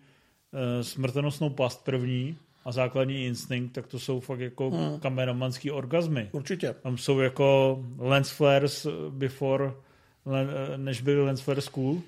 eh, 0.54 0.84
smrtonosnou 0.84 1.50
past 1.50 1.86
první 1.86 2.38
a 2.65 2.72
základní 2.72 3.26
instinkt, 3.26 3.74
tak 3.74 3.88
to 3.88 4.00
jsou 4.00 4.19
fakt 4.19 4.39
jako 4.39 4.69
hmm. 4.69 5.00
kameramanský 5.00 5.72
orgazmy. 5.72 6.30
Určitě. 6.32 6.76
Tam 6.84 6.98
jsou 6.98 7.19
jako 7.19 7.80
lens 7.98 8.30
flares 8.30 8.88
before, 9.10 9.72
než 10.78 11.02
byly 11.02 11.24
lens 11.24 11.41
flares 11.41 11.67
cool 11.67 12.02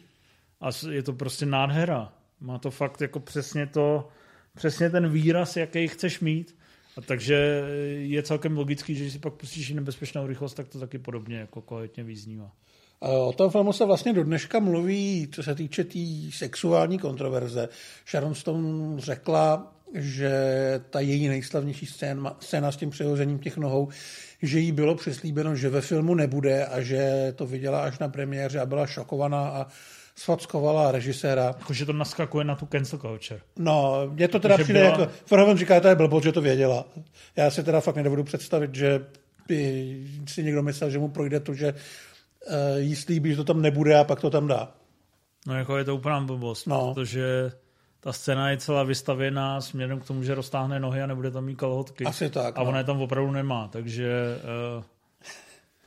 a 0.62 0.70
je 0.90 1.04
to 1.04 1.14
prostě 1.14 1.46
nádhera. 1.46 2.14
Má 2.42 2.60
to 2.60 2.72
fakt 2.72 3.02
jako 3.02 3.20
přesně 3.20 3.68
to, 3.68 4.08
přesně 4.56 4.90
ten 4.90 5.10
výraz, 5.10 5.58
jaký 5.58 5.88
chceš 5.88 6.20
mít 6.20 6.56
a 7.02 7.06
takže 7.06 7.64
je 7.98 8.24
celkem 8.24 8.58
logický, 8.58 8.96
že 8.96 9.04
když 9.04 9.14
si 9.14 9.20
pak 9.20 9.34
pustíš 9.34 9.70
i 9.70 9.74
nebezpečnou 9.74 10.28
rychlost, 10.28 10.54
tak 10.54 10.68
to 10.68 10.80
taky 10.80 10.98
podobně 10.98 11.38
jako 11.38 11.62
kvalitně 11.62 12.04
význívá. 12.04 12.52
O 13.00 13.34
tom 13.34 13.50
filmu 13.50 13.74
se 13.74 13.86
vlastně 13.86 14.14
do 14.14 14.24
dneška 14.24 14.60
mluví, 14.60 15.28
co 15.32 15.44
se 15.44 15.56
týče 15.56 15.84
té 15.84 15.90
tý 15.90 16.32
sexuální 16.32 17.00
kontroverze. 17.00 17.70
Sharon 18.08 18.36
Stone 18.36 19.02
řekla, 19.02 19.76
že 19.94 20.32
ta 20.90 21.00
její 21.00 21.28
nejslavnější 21.28 21.86
scéna, 21.86 22.38
scéna 22.40 22.72
s 22.72 22.78
tím 22.78 22.90
přehozením 22.90 23.40
těch 23.40 23.58
nohou, 23.58 23.90
že 24.42 24.60
jí 24.60 24.72
bylo 24.72 24.96
přislíbeno, 24.96 25.56
že 25.56 25.70
ve 25.70 25.82
filmu 25.82 26.16
nebude 26.16 26.66
a 26.66 26.82
že 26.82 27.34
to 27.36 27.46
viděla 27.46 27.84
až 27.84 28.00
na 28.00 28.10
premiéře 28.10 28.60
a 28.60 28.66
byla 28.66 28.88
šokovaná 28.88 29.50
a 29.50 29.68
sfackovala 30.16 30.92
režiséra. 30.92 31.44
Jako, 31.44 31.74
že 31.74 31.86
to 31.86 31.94
naskakuje 31.94 32.46
na 32.46 32.56
tu 32.56 32.66
cancel 32.66 33.00
culture. 33.00 33.42
No, 33.60 34.08
mě 34.10 34.28
to 34.28 34.40
teda 34.40 34.58
že 34.58 34.64
přijde 34.64 34.80
byla... 34.80 34.92
jako, 34.92 35.12
Verhoeven 35.32 35.58
říká, 35.58 35.76
že 35.76 35.82
to 35.82 35.88
je 35.88 35.96
blbost, 35.96 36.24
že 36.24 36.32
to 36.32 36.42
věděla. 36.42 36.86
Já 37.36 37.52
si 37.52 37.64
teda 37.64 37.82
fakt 37.82 37.96
nedovedu 37.96 38.24
představit, 38.24 38.76
že 38.76 39.06
by 39.48 40.04
si 40.28 40.44
někdo 40.44 40.64
myslel, 40.64 40.90
že 40.90 41.00
mu 41.00 41.10
projde 41.10 41.40
to, 41.40 41.54
že 41.54 41.74
uh, 41.74 42.78
jí 42.78 42.96
slíbí, 42.96 43.30
že 43.30 43.36
to 43.36 43.44
tam 43.44 43.62
nebude 43.62 44.00
a 44.00 44.04
pak 44.04 44.22
to 44.22 44.30
tam 44.30 44.48
dá. 44.48 44.72
No 45.48 45.58
jako 45.58 45.78
je 45.78 45.84
to 45.84 45.96
úplná 45.96 46.22
blbost, 46.22 46.66
no. 46.66 46.94
protože 46.94 47.52
ta 48.00 48.14
scéna 48.14 48.50
je 48.50 48.58
celá 48.58 48.84
vystavěná 48.84 49.62
směrem 49.62 50.00
k 50.00 50.06
tomu, 50.08 50.24
že 50.24 50.36
roztáhne 50.36 50.80
nohy 50.80 51.02
a 51.02 51.08
nebude 51.08 51.32
tam 51.32 51.46
mít 51.46 51.56
kalhotky. 51.56 52.06
Asi 52.06 52.30
tak. 52.30 52.58
A 52.58 52.64
no. 52.64 52.70
ona 52.70 52.78
je 52.78 52.84
tam 52.84 53.02
opravdu 53.02 53.32
nemá, 53.32 53.68
takže 53.68 54.38
uh, 54.78 54.84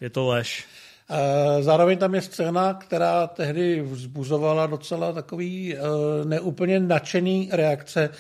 je 0.00 0.10
to 0.10 0.26
lež. 0.26 0.66
Eh, 1.10 1.62
zároveň 1.62 1.98
tam 1.98 2.14
je 2.14 2.22
scéna, 2.22 2.74
která 2.74 3.26
tehdy 3.26 3.82
vzbuzovala 3.82 4.66
docela 4.66 5.12
takový 5.12 5.74
eh, 5.74 5.80
neúplně 6.24 6.80
nadšený 6.80 7.48
reakce, 7.52 8.10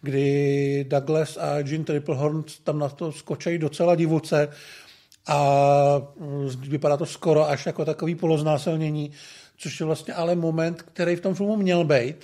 kdy 0.00 0.86
Douglas 0.88 1.36
a 1.36 1.58
Jean 1.58 1.84
Triplehorn 1.84 2.44
tam 2.64 2.78
na 2.78 2.88
to 2.88 3.12
skočají 3.12 3.58
docela 3.58 3.94
divoce 3.94 4.48
a 5.26 5.38
eh, 6.20 6.68
vypadá 6.68 6.96
to 6.96 7.06
skoro 7.06 7.48
až 7.48 7.66
jako 7.66 7.84
takový 7.84 8.14
poloznásilnění, 8.14 9.12
což 9.56 9.80
je 9.80 9.86
vlastně 9.86 10.14
ale 10.14 10.34
moment, 10.34 10.82
který 10.82 11.16
v 11.16 11.20
tom 11.20 11.34
filmu 11.34 11.56
měl 11.56 11.84
být, 11.84 12.16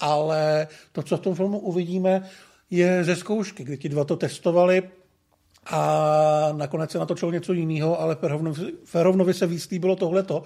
ale 0.00 0.68
to, 0.92 1.02
co 1.02 1.16
v 1.16 1.20
tom 1.20 1.34
filmu 1.34 1.58
uvidíme, 1.58 2.30
je 2.70 3.04
ze 3.04 3.16
zkoušky, 3.16 3.64
kdy 3.64 3.78
ti 3.78 3.88
dva 3.88 4.04
to 4.04 4.16
testovali, 4.16 4.82
a 5.66 6.48
nakonec 6.52 6.90
se 6.90 6.98
natočil 6.98 7.32
něco 7.32 7.52
jiného, 7.52 8.00
ale 8.00 8.16
Ferovnovi 8.84 9.34
se 9.34 9.46
víc 9.46 9.70
líbilo 9.70 9.96
tohleto, 9.96 10.42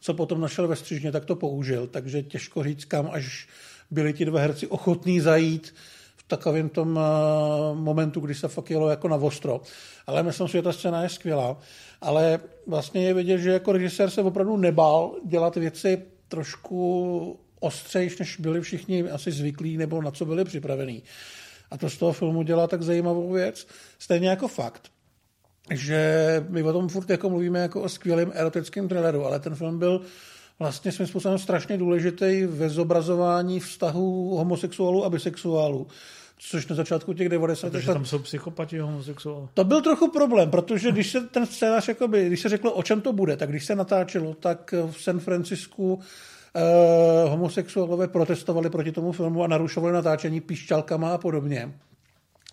co 0.00 0.14
potom 0.14 0.40
našel 0.40 0.68
ve 0.68 0.76
střižně, 0.76 1.12
tak 1.12 1.24
to 1.24 1.36
použil. 1.36 1.86
Takže 1.86 2.22
těžko 2.22 2.64
říct, 2.64 2.84
kam 2.84 3.08
až 3.12 3.48
byli 3.90 4.12
ti 4.12 4.24
dva 4.24 4.40
herci 4.40 4.66
ochotní 4.66 5.20
zajít 5.20 5.74
v 6.16 6.22
takovém 6.22 6.68
tom 6.68 6.98
eh, 6.98 7.74
momentu, 7.74 8.20
kdy 8.20 8.34
se 8.34 8.48
fakt 8.48 8.70
jelo 8.70 8.90
jako 8.90 9.08
na 9.08 9.16
vostro. 9.16 9.60
Ale 10.06 10.22
myslím 10.22 10.48
si, 10.48 10.52
že 10.52 10.62
ta 10.62 10.72
scéna 10.72 11.02
je 11.02 11.08
skvělá. 11.08 11.56
Ale 12.00 12.40
vlastně 12.66 13.02
je 13.02 13.14
vidět, 13.14 13.38
že 13.38 13.50
jako 13.50 13.72
režisér 13.72 14.10
se 14.10 14.22
opravdu 14.22 14.56
nebál 14.56 15.14
dělat 15.26 15.56
věci 15.56 16.02
trošku 16.28 17.38
ostřejš, 17.60 18.18
než 18.18 18.36
byli 18.36 18.60
všichni 18.60 19.10
asi 19.10 19.32
zvyklí 19.32 19.76
nebo 19.76 20.02
na 20.02 20.10
co 20.10 20.24
byli 20.24 20.44
připravení. 20.44 21.02
A 21.70 21.78
to 21.78 21.90
z 21.90 21.96
toho 21.96 22.12
filmu 22.12 22.42
dělá 22.42 22.66
tak 22.66 22.82
zajímavou 22.82 23.32
věc. 23.32 23.66
Stejně 23.98 24.28
jako 24.28 24.48
fakt, 24.48 24.82
že 25.70 26.44
my 26.48 26.62
o 26.62 26.72
tom 26.72 26.88
furt 26.88 27.10
jako 27.10 27.30
mluvíme 27.30 27.58
jako 27.58 27.82
o 27.82 27.88
skvělém 27.88 28.32
erotickém 28.34 28.88
thrilleru, 28.88 29.26
ale 29.26 29.40
ten 29.40 29.54
film 29.54 29.78
byl 29.78 30.00
vlastně 30.58 30.92
svým 30.92 31.06
způsobem 31.06 31.38
strašně 31.38 31.78
důležitý 31.78 32.44
ve 32.46 32.68
zobrazování 32.68 33.60
vztahu 33.60 34.36
homosexuálů 34.36 35.04
a 35.04 35.10
bisexuálů 35.10 35.86
což 36.42 36.66
na 36.66 36.76
začátku 36.76 37.12
těch 37.12 37.28
90. 37.28 37.72
Takže 37.72 37.86
tam 37.86 38.04
jsou 38.04 38.18
psychopati 38.18 38.78
homosexuálů. 38.78 39.48
To 39.54 39.64
byl 39.64 39.82
trochu 39.82 40.10
problém, 40.10 40.50
protože 40.50 40.92
když 40.92 41.10
se 41.10 41.20
ten 41.20 41.46
scénář, 41.46 41.88
jakoby, 41.88 42.26
když 42.26 42.40
se 42.40 42.48
řeklo, 42.48 42.72
o 42.72 42.82
čem 42.82 43.00
to 43.00 43.12
bude, 43.12 43.36
tak 43.36 43.48
když 43.48 43.64
se 43.64 43.74
natáčelo, 43.74 44.34
tak 44.34 44.74
v 44.90 45.02
San 45.02 45.20
Francisku 45.20 46.00
uh, 46.54 47.30
homosexuálové 47.30 48.08
protestovali 48.08 48.70
proti 48.70 48.92
tomu 48.92 49.12
filmu 49.12 49.44
a 49.44 49.46
narušovali 49.46 49.92
natáčení 49.92 50.40
píšťalkama 50.40 51.14
a 51.14 51.18
podobně, 51.18 51.72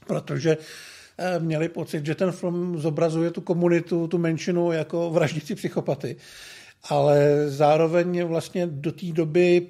protože 0.07 0.57
uh, 0.57 1.43
měli 1.43 1.69
pocit, 1.69 2.05
že 2.05 2.15
ten 2.15 2.31
film 2.31 2.79
zobrazuje 2.79 3.31
tu 3.31 3.41
komunitu, 3.41 4.07
tu 4.07 4.17
menšinu 4.17 4.71
jako 4.71 5.10
vraždící 5.10 5.55
psychopaty. 5.55 6.15
Ale 6.89 7.43
zároveň 7.47 8.23
vlastně 8.23 8.67
do 8.67 8.91
té 8.91 9.05
doby 9.05 9.67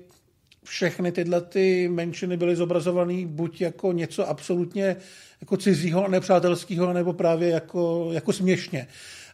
všechny 0.63 1.11
tyhle 1.11 1.41
ty 1.41 1.89
menšiny 1.89 2.37
byly 2.37 2.55
zobrazované 2.55 3.25
buď 3.25 3.61
jako 3.61 3.91
něco 3.91 4.29
absolutně 4.29 4.95
jako 5.41 5.57
cizího 5.57 6.05
a 6.05 6.07
nepřátelského, 6.07 6.93
nebo 6.93 7.13
právě 7.13 7.49
jako, 7.49 8.09
jako 8.11 8.33
směšně. 8.33 8.87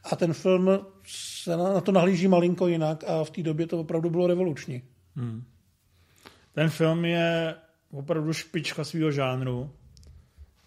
A 0.04 0.16
ten 0.16 0.34
film 0.34 0.70
se 1.08 1.58
na 1.58 1.82
to 1.82 1.92
nahlíží 1.92 2.28
malinko 2.28 2.68
jinak 2.68 3.04
a 3.08 3.24
v 3.24 3.30
té 3.30 3.44
době 3.44 3.68
to 3.68 3.80
opravdu 3.80 4.10
bylo 4.10 4.28
revoluční. 4.28 4.82
Hmm. 5.16 5.44
Ten 6.54 6.70
film 6.70 7.06
je 7.06 7.56
opravdu 7.92 8.34
špička 8.34 8.84
svého 8.84 9.12
žánru. 9.12 9.72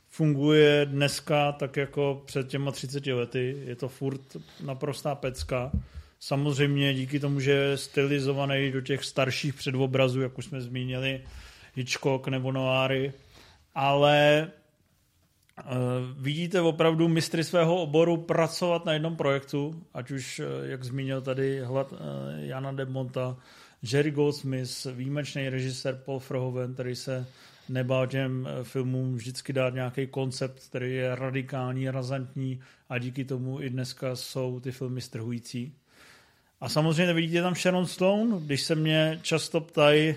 Funguje 0.09 0.87
dneska 0.87 1.53
tak 1.53 1.77
jako 1.77 2.23
před 2.27 2.49
těma 2.49 2.73
30 2.73 3.07
lety. 3.07 3.63
Je 3.65 3.77
to 3.77 3.89
furt 3.89 4.37
naprostá 4.65 5.15
pecka. 5.15 5.73
Samozřejmě 6.21 6.95
díky 6.95 7.21
tomu, 7.21 7.41
že 7.41 7.51
je 7.51 7.77
stylizovaný 7.77 8.73
do 8.73 8.81
těch 8.81 9.05
starších 9.05 9.55
předobrazů, 9.55 10.21
jak 10.21 10.39
už 10.39 10.45
jsme 10.45 10.61
zmínili, 10.61 11.23
Hitchcock 11.75 12.29
nebo 12.29 12.53
Noáry, 12.53 13.13
ale 13.75 14.49
vidíte 16.19 16.61
opravdu 16.61 17.09
mistry 17.09 17.45
svého 17.45 17.77
oboru 17.77 18.17
pracovat 18.17 18.85
na 18.85 18.93
jednom 18.93 19.17
projektu, 19.17 19.83
ať 19.95 20.11
už, 20.11 20.39
uh, 20.39 20.47
jak 20.63 20.85
zmínil 20.85 21.21
tady 21.23 21.61
hlad, 21.61 21.93
uh, 21.93 21.99
Jana 22.37 22.73
de 22.73 22.85
Monta, 22.85 23.37
Jerry 23.83 24.11
Goldsmith, 24.11 24.87
výjimečný 24.93 25.49
režisér 25.49 26.01
Paul 26.05 26.23
Verhoeven, 26.31 26.75
který 26.75 26.97
se 26.97 27.27
nebál 27.69 28.07
těm 28.07 28.49
filmům 28.63 29.17
vždycky 29.17 29.53
dát 29.53 29.75
nějaký 29.75 30.07
koncept, 30.07 30.61
který 30.69 30.95
je 30.95 31.15
radikální, 31.15 31.91
razantní 31.91 32.61
a 32.89 32.99
díky 32.99 33.25
tomu 33.25 33.63
i 33.63 33.71
dneska 33.71 34.17
jsou 34.17 34.61
ty 34.61 34.73
filmy 34.73 35.01
strhující. 35.01 35.75
A 36.61 36.69
samozřejmě 36.69 37.15
vidíte 37.15 37.43
tam 37.43 37.55
Sharon 37.55 37.87
Stone, 37.87 38.41
když 38.41 38.63
se 38.63 38.75
mě 38.75 39.19
často 39.23 39.61
ptají, 39.61 40.15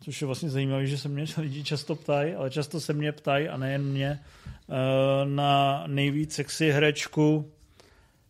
což 0.00 0.20
je 0.20 0.26
vlastně 0.26 0.50
zajímavé, 0.50 0.86
že 0.86 0.98
se 0.98 1.08
mě 1.08 1.24
lidi 1.38 1.64
často 1.64 1.96
ptají, 1.96 2.34
ale 2.34 2.50
často 2.50 2.80
se 2.80 2.92
mě 2.92 3.12
ptají, 3.12 3.48
a 3.48 3.56
nejen 3.56 3.84
mě, 3.84 4.18
eh, 4.18 5.24
na 5.24 5.84
nejvíc 5.86 6.34
sexy 6.34 6.70
herečku 6.70 7.50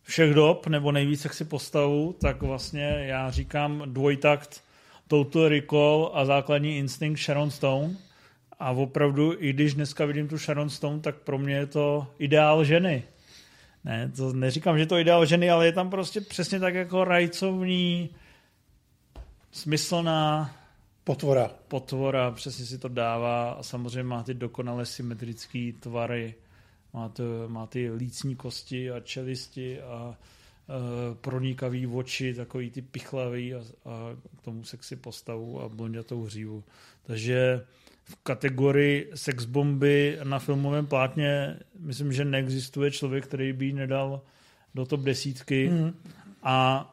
všech 0.03 0.33
dob, 0.33 0.67
nebo 0.67 0.91
nejvíc 0.91 1.21
sexy 1.21 1.45
postavu, 1.45 2.15
tak 2.21 2.41
vlastně 2.41 2.83
já 2.83 3.31
říkám 3.31 3.83
dvojtakt 3.85 4.63
Total 5.07 5.47
Recall 5.47 6.11
a 6.13 6.25
základní 6.25 6.77
instinkt 6.77 7.19
Sharon 7.19 7.51
Stone. 7.51 7.95
A 8.59 8.71
opravdu, 8.71 9.33
i 9.39 9.53
když 9.53 9.73
dneska 9.73 10.05
vidím 10.05 10.27
tu 10.27 10.37
Sharon 10.37 10.69
Stone, 10.69 10.99
tak 10.99 11.15
pro 11.15 11.37
mě 11.37 11.55
je 11.55 11.65
to 11.65 12.07
ideál 12.19 12.63
ženy. 12.63 13.03
Ne, 13.83 14.11
to 14.15 14.33
neříkám, 14.33 14.79
že 14.79 14.85
to 14.85 14.97
ideál 14.97 15.25
ženy, 15.25 15.51
ale 15.51 15.65
je 15.65 15.71
tam 15.71 15.89
prostě 15.89 16.21
přesně 16.21 16.59
tak 16.59 16.75
jako 16.75 17.03
rajcovní, 17.03 18.09
smyslná 19.51 20.55
potvora. 21.03 21.51
Potvora, 21.67 22.31
přesně 22.31 22.65
si 22.65 22.77
to 22.77 22.87
dává 22.87 23.51
a 23.51 23.63
samozřejmě 23.63 24.03
má 24.03 24.23
ty 24.23 24.33
dokonale 24.33 24.85
symetrické 24.85 25.71
tvary, 25.79 26.35
má, 26.93 27.09
to, 27.09 27.23
má 27.47 27.67
ty 27.67 27.91
lícní 27.91 28.35
kosti 28.35 28.91
a 28.91 28.99
čelisti 28.99 29.81
a 29.81 30.17
e, 30.17 31.15
pronikavý 31.15 31.87
oči, 31.87 32.33
takový 32.33 32.71
ty 32.71 32.81
pichlavý 32.81 33.53
a, 33.53 33.57
a 33.57 34.15
k 34.37 34.41
tomu 34.41 34.63
sexy 34.63 34.95
postavu 34.95 35.61
a 35.61 35.69
blondětou 35.69 36.23
hřívu. 36.23 36.63
Takže 37.03 37.65
v 38.03 38.15
kategorii 38.23 39.11
sexbomby 39.15 40.19
na 40.23 40.39
filmovém 40.39 40.87
plátně 40.87 41.59
myslím, 41.79 42.13
že 42.13 42.25
neexistuje 42.25 42.91
člověk, 42.91 43.27
který 43.27 43.53
by 43.53 43.65
ji 43.65 43.73
nedal 43.73 44.21
do 44.75 44.85
top 44.85 45.01
desítky 45.01 45.69
mm. 45.69 45.93
a 46.43 46.91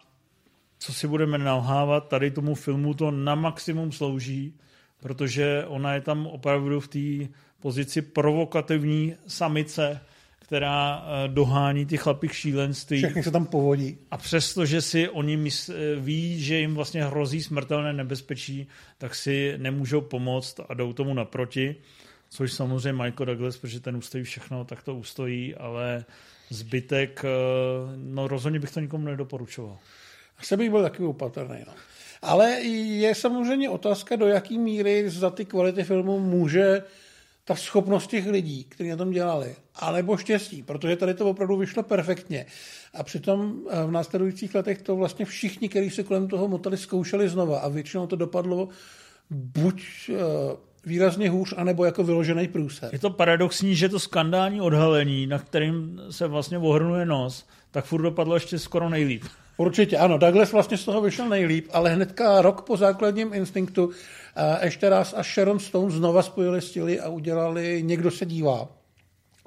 co 0.78 0.92
si 0.92 1.08
budeme 1.08 1.38
nalhávat, 1.38 2.08
tady 2.08 2.30
tomu 2.30 2.54
filmu 2.54 2.94
to 2.94 3.10
na 3.10 3.34
maximum 3.34 3.92
slouží, 3.92 4.54
protože 5.00 5.64
ona 5.66 5.94
je 5.94 6.00
tam 6.00 6.26
opravdu 6.26 6.80
v 6.80 6.88
té 6.88 7.32
pozici 7.60 8.02
provokativní 8.02 9.14
samice, 9.26 10.00
která 10.38 11.04
eh, 11.04 11.28
dohání 11.28 11.86
ty 11.86 11.96
chlapy 11.96 12.28
k 12.28 12.32
šílenství. 12.32 12.98
Všechny 12.98 13.22
se 13.22 13.30
tam 13.30 13.46
povodí. 13.46 13.98
A 14.10 14.16
přesto, 14.16 14.66
že 14.66 14.82
si 14.82 15.08
oni 15.08 15.36
mysl, 15.36 15.72
eh, 15.72 16.00
ví, 16.00 16.42
že 16.42 16.58
jim 16.58 16.74
vlastně 16.74 17.04
hrozí 17.04 17.42
smrtelné 17.42 17.92
nebezpečí, 17.92 18.68
tak 18.98 19.14
si 19.14 19.54
nemůžou 19.56 20.00
pomoct 20.00 20.60
a 20.68 20.74
jdou 20.74 20.92
tomu 20.92 21.14
naproti. 21.14 21.76
Což 22.28 22.52
samozřejmě 22.52 22.92
Michael 22.92 23.26
Douglas, 23.26 23.56
protože 23.56 23.80
ten 23.80 23.96
ustojí 23.96 24.24
všechno, 24.24 24.64
tak 24.64 24.82
to 24.82 24.94
ustojí, 24.94 25.54
ale 25.54 26.04
zbytek, 26.50 27.24
eh, 27.24 27.28
no 27.96 28.28
rozhodně 28.28 28.60
bych 28.60 28.70
to 28.70 28.80
nikomu 28.80 29.04
nedoporučoval. 29.04 29.78
Asi 30.38 30.56
bych 30.56 30.70
byl 30.70 30.82
taky 30.82 31.02
opatrný. 31.02 31.58
No. 31.66 31.72
Ale 32.22 32.50
je 32.50 33.14
samozřejmě 33.14 33.68
otázka, 33.68 34.16
do 34.16 34.26
jaký 34.26 34.58
míry 34.58 35.10
za 35.10 35.30
ty 35.30 35.44
kvality 35.44 35.84
filmu 35.84 36.20
může 36.20 36.82
ta 37.44 37.54
schopnost 37.54 38.06
těch 38.06 38.26
lidí, 38.26 38.64
kteří 38.64 38.90
na 38.90 38.96
tom 38.96 39.10
dělali, 39.10 39.56
anebo 39.74 40.16
štěstí, 40.16 40.62
protože 40.62 40.96
tady 40.96 41.14
to 41.14 41.30
opravdu 41.30 41.56
vyšlo 41.56 41.82
perfektně. 41.82 42.46
A 42.94 43.02
přitom 43.02 43.60
eh, 43.70 43.86
v 43.86 43.90
následujících 43.90 44.54
letech 44.54 44.82
to 44.82 44.96
vlastně 44.96 45.24
všichni, 45.24 45.68
kteří 45.68 45.90
se 45.90 46.02
kolem 46.02 46.28
toho 46.28 46.48
motali, 46.48 46.76
zkoušeli 46.76 47.28
znova 47.28 47.58
a 47.58 47.68
většinou 47.68 48.06
to 48.06 48.16
dopadlo 48.16 48.68
buď 49.30 49.82
eh, 50.10 50.16
výrazně 50.86 51.30
hůř, 51.30 51.54
anebo 51.56 51.84
jako 51.84 52.04
vyložený 52.04 52.48
průser. 52.48 52.90
Je 52.92 52.98
to 52.98 53.10
paradoxní, 53.10 53.76
že 53.76 53.88
to 53.88 53.98
skandální 54.00 54.60
odhalení, 54.60 55.26
na 55.26 55.38
kterým 55.38 56.00
se 56.10 56.26
vlastně 56.26 56.58
ohrnuje 56.58 57.06
nos, 57.06 57.46
tak 57.70 57.84
furt 57.84 58.02
dopadlo 58.02 58.34
ještě 58.34 58.58
skoro 58.58 58.88
nejlíp. 58.88 59.24
Určitě, 59.60 59.98
ano. 59.98 60.18
Douglas 60.18 60.52
vlastně 60.52 60.76
z 60.76 60.84
toho 60.84 61.00
vyšel 61.00 61.28
nejlíp, 61.28 61.68
ale 61.72 61.90
hnedka 61.90 62.42
rok 62.42 62.62
po 62.62 62.76
základním 62.76 63.34
instinktu 63.34 63.90
ještě 64.62 64.88
raz 64.88 65.14
a 65.16 65.22
Sharon 65.22 65.58
Stone 65.58 65.90
znova 65.90 66.22
spojili 66.22 66.60
stíly 66.60 67.00
a 67.00 67.08
udělali 67.08 67.82
Někdo 67.82 68.10
se 68.10 68.26
dívá. 68.26 68.68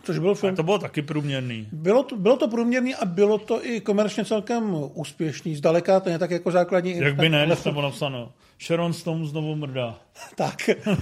Což 0.03 0.19
byl 0.19 0.35
film. 0.35 0.53
A 0.53 0.55
to 0.55 0.63
bylo 0.63 0.79
taky 0.79 1.01
průměrný. 1.01 1.67
Bylo 1.71 2.03
to, 2.03 2.15
bylo 2.15 2.37
to 2.37 2.47
průměrný 2.47 2.95
a 2.95 3.05
bylo 3.05 3.37
to 3.37 3.65
i 3.65 3.81
komerčně 3.81 4.25
celkem 4.25 4.75
úspěšný. 4.93 5.55
Zdaleka 5.55 5.99
to 5.99 6.09
je 6.09 6.19
tak 6.19 6.31
jako 6.31 6.51
základní 6.51 6.97
Jak 6.97 7.15
by 7.15 7.29
ne, 7.29 7.55
to 7.63 7.71
bylo 7.71 7.81
napsáno. 7.81 8.31
Sharon 8.61 8.93
Stone 8.93 9.25
znovu 9.25 9.55
mrdá. 9.55 9.99
tak. 10.35 10.69
Uh, 10.77 10.97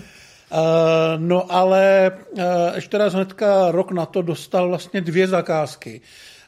no 1.17 1.51
ale 1.51 2.11
uh, 2.31 2.43
ještě 2.75 2.97
raz 2.97 3.13
hnedka 3.13 3.71
rok 3.71 3.91
na 3.91 4.05
to 4.05 4.21
dostal 4.21 4.67
vlastně 4.67 5.01
dvě 5.01 5.27
zakázky. 5.27 6.01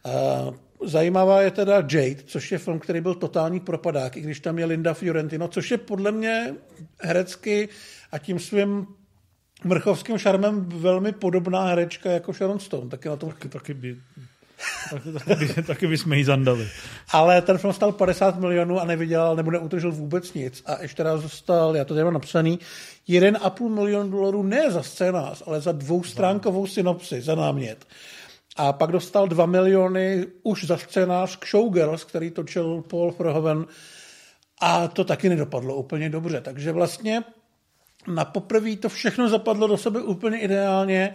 Uh, 0.05 0.55
Zajímavá 0.85 1.41
je 1.41 1.51
teda 1.51 1.75
Jade, 1.75 2.23
což 2.25 2.51
je 2.51 2.57
film, 2.57 2.79
který 2.79 3.01
byl 3.01 3.15
totální 3.15 3.59
propadák, 3.59 4.17
i 4.17 4.21
když 4.21 4.39
tam 4.39 4.59
je 4.59 4.65
Linda 4.65 4.93
Fiorentino, 4.93 5.47
což 5.47 5.71
je 5.71 5.77
podle 5.77 6.11
mě 6.11 6.53
herecky 7.01 7.69
a 8.11 8.17
tím 8.17 8.39
svým 8.39 8.87
mrchovským 9.63 10.17
šarmem 10.17 10.65
velmi 10.65 11.11
podobná 11.11 11.65
herečka 11.65 12.11
jako 12.11 12.33
Sharon 12.33 12.59
Stone. 12.59 12.89
Taky 12.89 13.09
na 13.09 13.15
tom... 13.15 13.29
Taky, 13.29 13.49
taky 13.49 13.73
by 13.73 13.97
taky, 14.89 15.11
taky, 15.11 15.45
by, 15.45 15.63
taky 15.67 15.87
bychom 15.87 16.13
jí 16.13 16.23
zandali. 16.23 16.67
Ale 17.11 17.41
ten 17.41 17.57
film 17.57 17.73
stal 17.73 17.91
50 17.91 18.39
milionů 18.39 18.79
a 18.79 18.85
nevydělal 18.85 19.35
nebo 19.35 19.51
neutržil 19.51 19.91
vůbec 19.91 20.33
nic. 20.33 20.63
A 20.65 20.81
ještě 20.81 21.03
raz 21.03 21.21
dostal, 21.21 21.75
já 21.75 21.85
to 21.85 21.93
tady 21.93 22.03
mám 22.03 22.13
napsaný, 22.13 22.59
1,5 23.09 23.69
milion 23.69 24.11
dolarů 24.11 24.43
ne 24.43 24.71
za 24.71 24.83
scénář, 24.83 25.43
ale 25.45 25.61
za 25.61 25.71
dvoustránkovou 25.71 26.67
synopsi, 26.67 27.21
za 27.21 27.35
námět. 27.35 27.85
A 28.55 28.73
pak 28.73 28.91
dostal 28.91 29.27
2 29.27 29.45
miliony 29.45 30.27
už 30.43 30.63
za 30.63 30.77
scénář 30.77 31.35
k 31.35 31.45
Showgirls, 31.45 32.03
který 32.03 32.31
točil 32.31 32.81
Paul 32.81 33.15
Verhoeven 33.19 33.65
a 34.61 34.87
to 34.87 35.03
taky 35.03 35.29
nedopadlo 35.29 35.75
úplně 35.75 36.09
dobře. 36.09 36.41
Takže 36.41 36.71
vlastně 36.71 37.23
na 38.07 38.25
poprvé 38.25 38.75
to 38.75 38.89
všechno 38.89 39.29
zapadlo 39.29 39.67
do 39.67 39.77
sebe 39.77 40.01
úplně 40.01 40.39
ideálně 40.39 41.13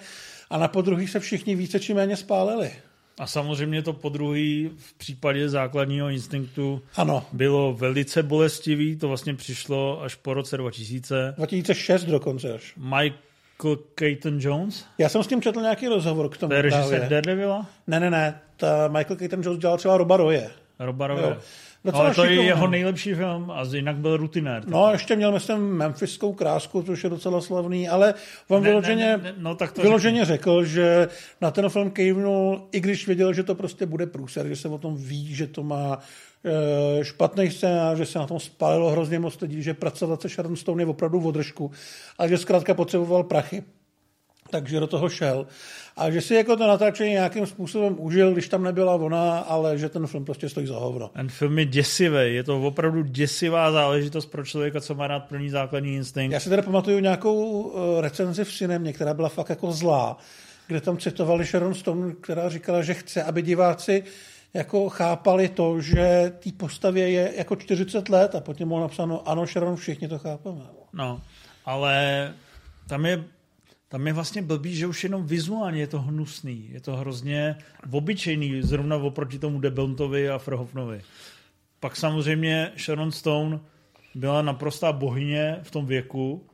a 0.50 0.58
na 0.58 0.68
podruhý 0.68 1.08
se 1.08 1.20
všichni 1.20 1.54
více 1.54 1.80
či 1.80 1.94
méně 1.94 2.16
spálili. 2.16 2.72
A 3.18 3.26
samozřejmě 3.26 3.82
to 3.82 3.92
podruhý 3.92 4.70
v 4.76 4.94
případě 4.94 5.48
základního 5.48 6.08
instinktu 6.08 6.82
ano. 6.96 7.26
bylo 7.32 7.72
velice 7.74 8.22
bolestivý, 8.22 8.96
to 8.96 9.08
vlastně 9.08 9.34
přišlo 9.34 10.02
až 10.02 10.14
po 10.14 10.34
roce 10.34 10.56
2000. 10.56 11.34
2006 11.36 12.04
dokonce 12.04 12.54
až. 12.54 12.74
Mike 12.76 13.18
Keaton 13.94 14.36
Jones? 14.40 14.84
Já 14.98 15.08
jsem 15.08 15.22
s 15.22 15.26
tím 15.26 15.42
četl 15.42 15.60
nějaký 15.60 15.88
rozhovor 15.88 16.28
k 16.28 16.36
tomu. 16.36 16.50
To 16.50 16.54
je 16.54 16.62
režisér 16.62 17.00
Daredevila? 17.00 17.66
Ne, 17.86 18.00
ne, 18.00 18.10
ne. 18.10 18.40
Ta 18.56 18.88
Michael 18.88 19.16
Keaton 19.16 19.42
Jones 19.42 19.60
dělal 19.60 19.78
třeba 19.78 19.96
Roba 19.96 20.16
Roje. 20.16 20.50
Roba 20.78 21.06
Roje. 21.06 21.36
Ale 21.92 22.14
to 22.14 22.24
je 22.24 22.42
jeho 22.42 22.66
nejlepší 22.66 23.14
film 23.14 23.50
a 23.50 23.62
jinak 23.74 23.96
byl 23.96 24.16
rutinér. 24.16 24.62
No, 24.66 24.88
ještě 24.92 25.16
měl, 25.16 25.32
myslím, 25.32 25.58
Memphiskou 25.58 26.32
krásku, 26.32 26.82
což 26.82 27.04
je 27.04 27.10
docela 27.10 27.40
slavný, 27.40 27.88
ale 27.88 28.14
on 28.48 28.62
ne, 28.62 28.68
vyloženě, 28.68 29.04
ne, 29.04 29.16
ne, 29.22 29.34
no, 29.38 29.54
tak 29.54 29.72
to 29.72 29.82
vyloženě 29.82 30.24
řekl, 30.24 30.64
že 30.64 31.08
na 31.40 31.50
ten 31.50 31.68
film 31.68 31.90
kejvnul, 31.90 32.68
i 32.72 32.80
když 32.80 33.06
věděl, 33.06 33.32
že 33.32 33.42
to 33.42 33.54
prostě 33.54 33.86
bude 33.86 34.06
průser, 34.06 34.48
že 34.48 34.56
se 34.56 34.68
o 34.68 34.78
tom 34.78 34.96
ví, 34.96 35.34
že 35.34 35.46
to 35.46 35.62
má 35.62 35.98
e, 36.44 37.04
špatný 37.04 37.50
scénář, 37.50 37.98
že 37.98 38.06
se 38.06 38.18
na 38.18 38.26
tom 38.26 38.40
spálilo 38.40 38.90
hrozně 38.90 39.18
moc 39.18 39.40
lidí, 39.40 39.62
že 39.62 39.74
pracovat 39.74 40.22
se 40.22 40.28
Sharon 40.28 40.56
Stone 40.56 40.82
je 40.82 40.86
opravdu 40.86 41.20
v 41.20 41.26
održku, 41.26 41.70
ale 42.18 42.28
že 42.28 42.38
zkrátka 42.38 42.74
potřeboval 42.74 43.24
prachy. 43.24 43.62
Takže 44.50 44.80
do 44.80 44.86
toho 44.86 45.08
šel. 45.08 45.46
A 45.96 46.10
že 46.10 46.20
si 46.20 46.34
jako 46.34 46.56
to 46.56 46.66
natáčení 46.66 47.10
nějakým 47.10 47.46
způsobem 47.46 47.96
užil, 47.98 48.32
když 48.32 48.48
tam 48.48 48.64
nebyla 48.64 48.94
ona, 48.94 49.38
ale 49.38 49.78
že 49.78 49.88
ten 49.88 50.06
film 50.06 50.24
prostě 50.24 50.48
stojí 50.48 50.66
za 50.66 50.78
hovno. 50.78 51.10
Ten 51.14 51.28
film 51.28 51.58
je 51.58 51.64
děsivý, 51.64 52.34
je 52.34 52.44
to 52.44 52.62
opravdu 52.62 53.02
děsivá 53.02 53.72
záležitost 53.72 54.26
pro 54.26 54.44
člověka, 54.44 54.80
co 54.80 54.94
má 54.94 55.06
rád 55.06 55.20
první 55.20 55.50
základní 55.50 55.94
instinkt. 55.94 56.32
Já 56.32 56.40
si 56.40 56.48
teda 56.48 56.62
pamatuju 56.62 56.98
nějakou 56.98 57.72
eh, 57.72 58.00
recenzi 58.00 58.44
v 58.44 58.52
cinemě, 58.52 58.92
která 58.92 59.14
byla 59.14 59.28
fakt 59.28 59.48
jako 59.48 59.72
zlá, 59.72 60.18
kde 60.66 60.80
tam 60.80 60.98
citovali 60.98 61.44
Sharon 61.44 61.74
Stone, 61.74 62.14
která 62.20 62.48
říkala, 62.48 62.82
že 62.82 62.94
chce, 62.94 63.22
aby 63.22 63.42
diváci 63.42 64.04
jako 64.54 64.88
chápali 64.88 65.48
to, 65.48 65.80
že 65.80 66.32
té 66.38 66.50
postavě 66.56 67.10
je 67.10 67.32
jako 67.36 67.56
40 67.56 68.08
let 68.08 68.34
a 68.34 68.40
potom 68.40 68.68
bylo 68.68 68.80
napsáno, 68.80 69.28
ano, 69.28 69.46
Sharon, 69.46 69.76
všichni 69.76 70.08
to 70.08 70.18
chápeme. 70.18 70.60
No, 70.92 71.20
ale 71.64 72.34
tam 72.88 73.06
je 73.06 73.24
tam 73.88 74.06
je 74.06 74.12
vlastně 74.12 74.42
blbý, 74.42 74.76
že 74.76 74.86
už 74.86 75.04
jenom 75.04 75.26
vizuálně 75.26 75.80
je 75.80 75.86
to 75.86 76.00
hnusný. 76.00 76.68
Je 76.72 76.80
to 76.80 76.96
hrozně 76.96 77.56
obyčejný, 77.90 78.62
zrovna 78.62 78.96
oproti 78.96 79.38
tomu 79.38 79.60
Debontovi 79.60 80.30
a 80.30 80.38
Frhofnovi. 80.38 81.02
Pak 81.80 81.96
samozřejmě 81.96 82.72
Sharon 82.76 83.12
Stone 83.12 83.60
byla 84.14 84.42
naprostá 84.42 84.92
bohyně 84.92 85.58
v 85.62 85.70
tom 85.70 85.86
věku 85.86 86.46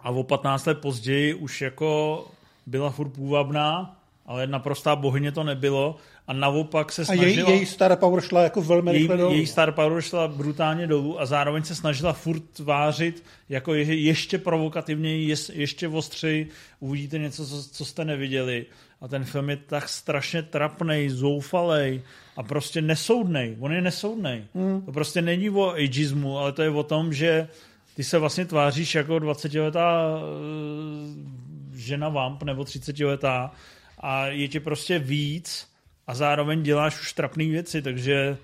a 0.00 0.10
o 0.10 0.22
15 0.22 0.66
let 0.66 0.80
později 0.80 1.34
už 1.34 1.60
jako 1.60 2.24
byla 2.66 2.90
furt 2.90 3.08
půvabná, 3.08 4.00
ale 4.26 4.46
naprostá 4.46 4.96
bohyně 4.96 5.32
to 5.32 5.44
nebylo 5.44 5.96
a 6.26 6.32
naopak 6.32 6.92
se 6.92 7.04
snažila... 7.04 7.26
A 7.26 7.50
její, 7.50 7.58
její 7.58 7.66
star 7.66 7.96
power 7.96 8.20
šla 8.20 8.42
jako 8.42 8.62
velmi 8.62 8.90
její, 8.90 8.98
rychle 8.98 9.16
dolů. 9.16 9.34
Její 9.34 9.46
star 9.46 9.72
power 9.72 10.02
šla 10.02 10.28
brutálně 10.28 10.86
dolů 10.86 11.20
a 11.20 11.26
zároveň 11.26 11.62
se 11.62 11.74
snažila 11.74 12.12
furt 12.12 12.58
vářit 12.58 13.24
jako 13.48 13.74
je, 13.74 13.94
ještě 13.94 14.38
provokativněji, 14.38 15.28
je, 15.28 15.36
ještě 15.52 15.88
ostřeji, 15.88 16.48
uvidíte 16.80 17.18
něco, 17.18 17.46
co, 17.46 17.68
co 17.68 17.84
jste 17.84 18.04
neviděli. 18.04 18.66
A 19.00 19.08
ten 19.08 19.24
film 19.24 19.50
je 19.50 19.56
tak 19.56 19.88
strašně 19.88 20.42
trapnej, 20.42 21.08
zoufalej 21.08 22.02
a 22.36 22.42
prostě 22.42 22.82
nesoudnej. 22.82 23.56
On 23.60 23.72
je 23.72 23.80
nesoudnej. 23.80 24.44
Hmm. 24.54 24.82
To 24.82 24.92
prostě 24.92 25.22
není 25.22 25.50
o 25.50 25.70
ageismu, 25.70 26.38
ale 26.38 26.52
to 26.52 26.62
je 26.62 26.70
o 26.70 26.82
tom, 26.82 27.12
že 27.12 27.48
ty 27.96 28.04
se 28.04 28.18
vlastně 28.18 28.44
tváříš 28.44 28.94
jako 28.94 29.14
20-letá 29.14 30.18
eh, 30.18 31.78
žena 31.78 32.08
vamp 32.08 32.42
nebo 32.42 32.62
30-letá 32.62 33.50
a 33.98 34.26
je 34.26 34.48
ti 34.48 34.60
prostě 34.60 34.98
víc 34.98 35.73
a 36.06 36.14
zároveň 36.14 36.62
děláš 36.62 37.00
už 37.00 37.12
trapné 37.12 37.44
věci, 37.44 37.82
takže... 37.82 38.36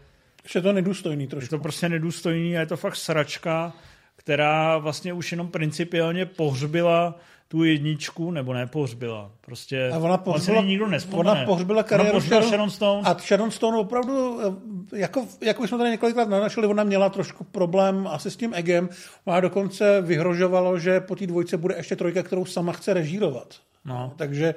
Je 0.54 0.60
to 0.60 0.72
nedůstojný 0.72 1.26
trošku. 1.26 1.44
Je 1.44 1.58
to 1.58 1.62
prostě 1.62 1.88
nedůstojný 1.88 2.56
a 2.56 2.60
je 2.60 2.66
to 2.66 2.76
fakt 2.76 2.96
sračka, 2.96 3.72
která 4.16 4.78
vlastně 4.78 5.12
už 5.12 5.32
jenom 5.32 5.48
principiálně 5.48 6.26
pohřbila 6.26 7.18
tu 7.48 7.64
jedničku, 7.64 8.30
nebo 8.30 8.54
ne 8.54 8.66
pohřbila. 8.66 9.30
Prostě 9.40 9.90
a 9.90 9.98
ona 9.98 10.18
pohřbila, 10.18 10.58
on 10.58 10.66
nikdo 10.66 10.86
nespomene. 10.86 11.30
Ona 11.30 11.44
pohřbila 11.44 11.82
kariéru 11.82 12.16
ona 12.16 12.26
Sharon, 12.26 12.48
Sharon 12.48 12.70
Stone. 12.70 13.02
A 13.04 13.14
Sharon 13.18 13.50
Stone 13.50 13.78
opravdu, 13.78 14.40
eh, 14.40 14.98
jako, 14.98 15.26
jako 15.40 15.66
jsme 15.66 15.78
tady 15.78 15.90
několikrát 15.90 16.28
nanašli, 16.28 16.66
ona 16.66 16.84
měla 16.84 17.08
trošku 17.08 17.44
problém 17.44 18.06
asi 18.06 18.30
s 18.30 18.36
tím 18.36 18.54
egem. 18.54 18.88
Ona 19.24 19.40
dokonce 19.40 20.00
vyhrožovalo, 20.00 20.78
že 20.78 21.00
po 21.00 21.16
té 21.16 21.26
dvojce 21.26 21.56
bude 21.56 21.76
ještě 21.76 21.96
trojka, 21.96 22.22
kterou 22.22 22.44
sama 22.44 22.72
chce 22.72 22.94
režírovat. 22.94 23.54
No. 23.84 24.12
Takže, 24.16 24.54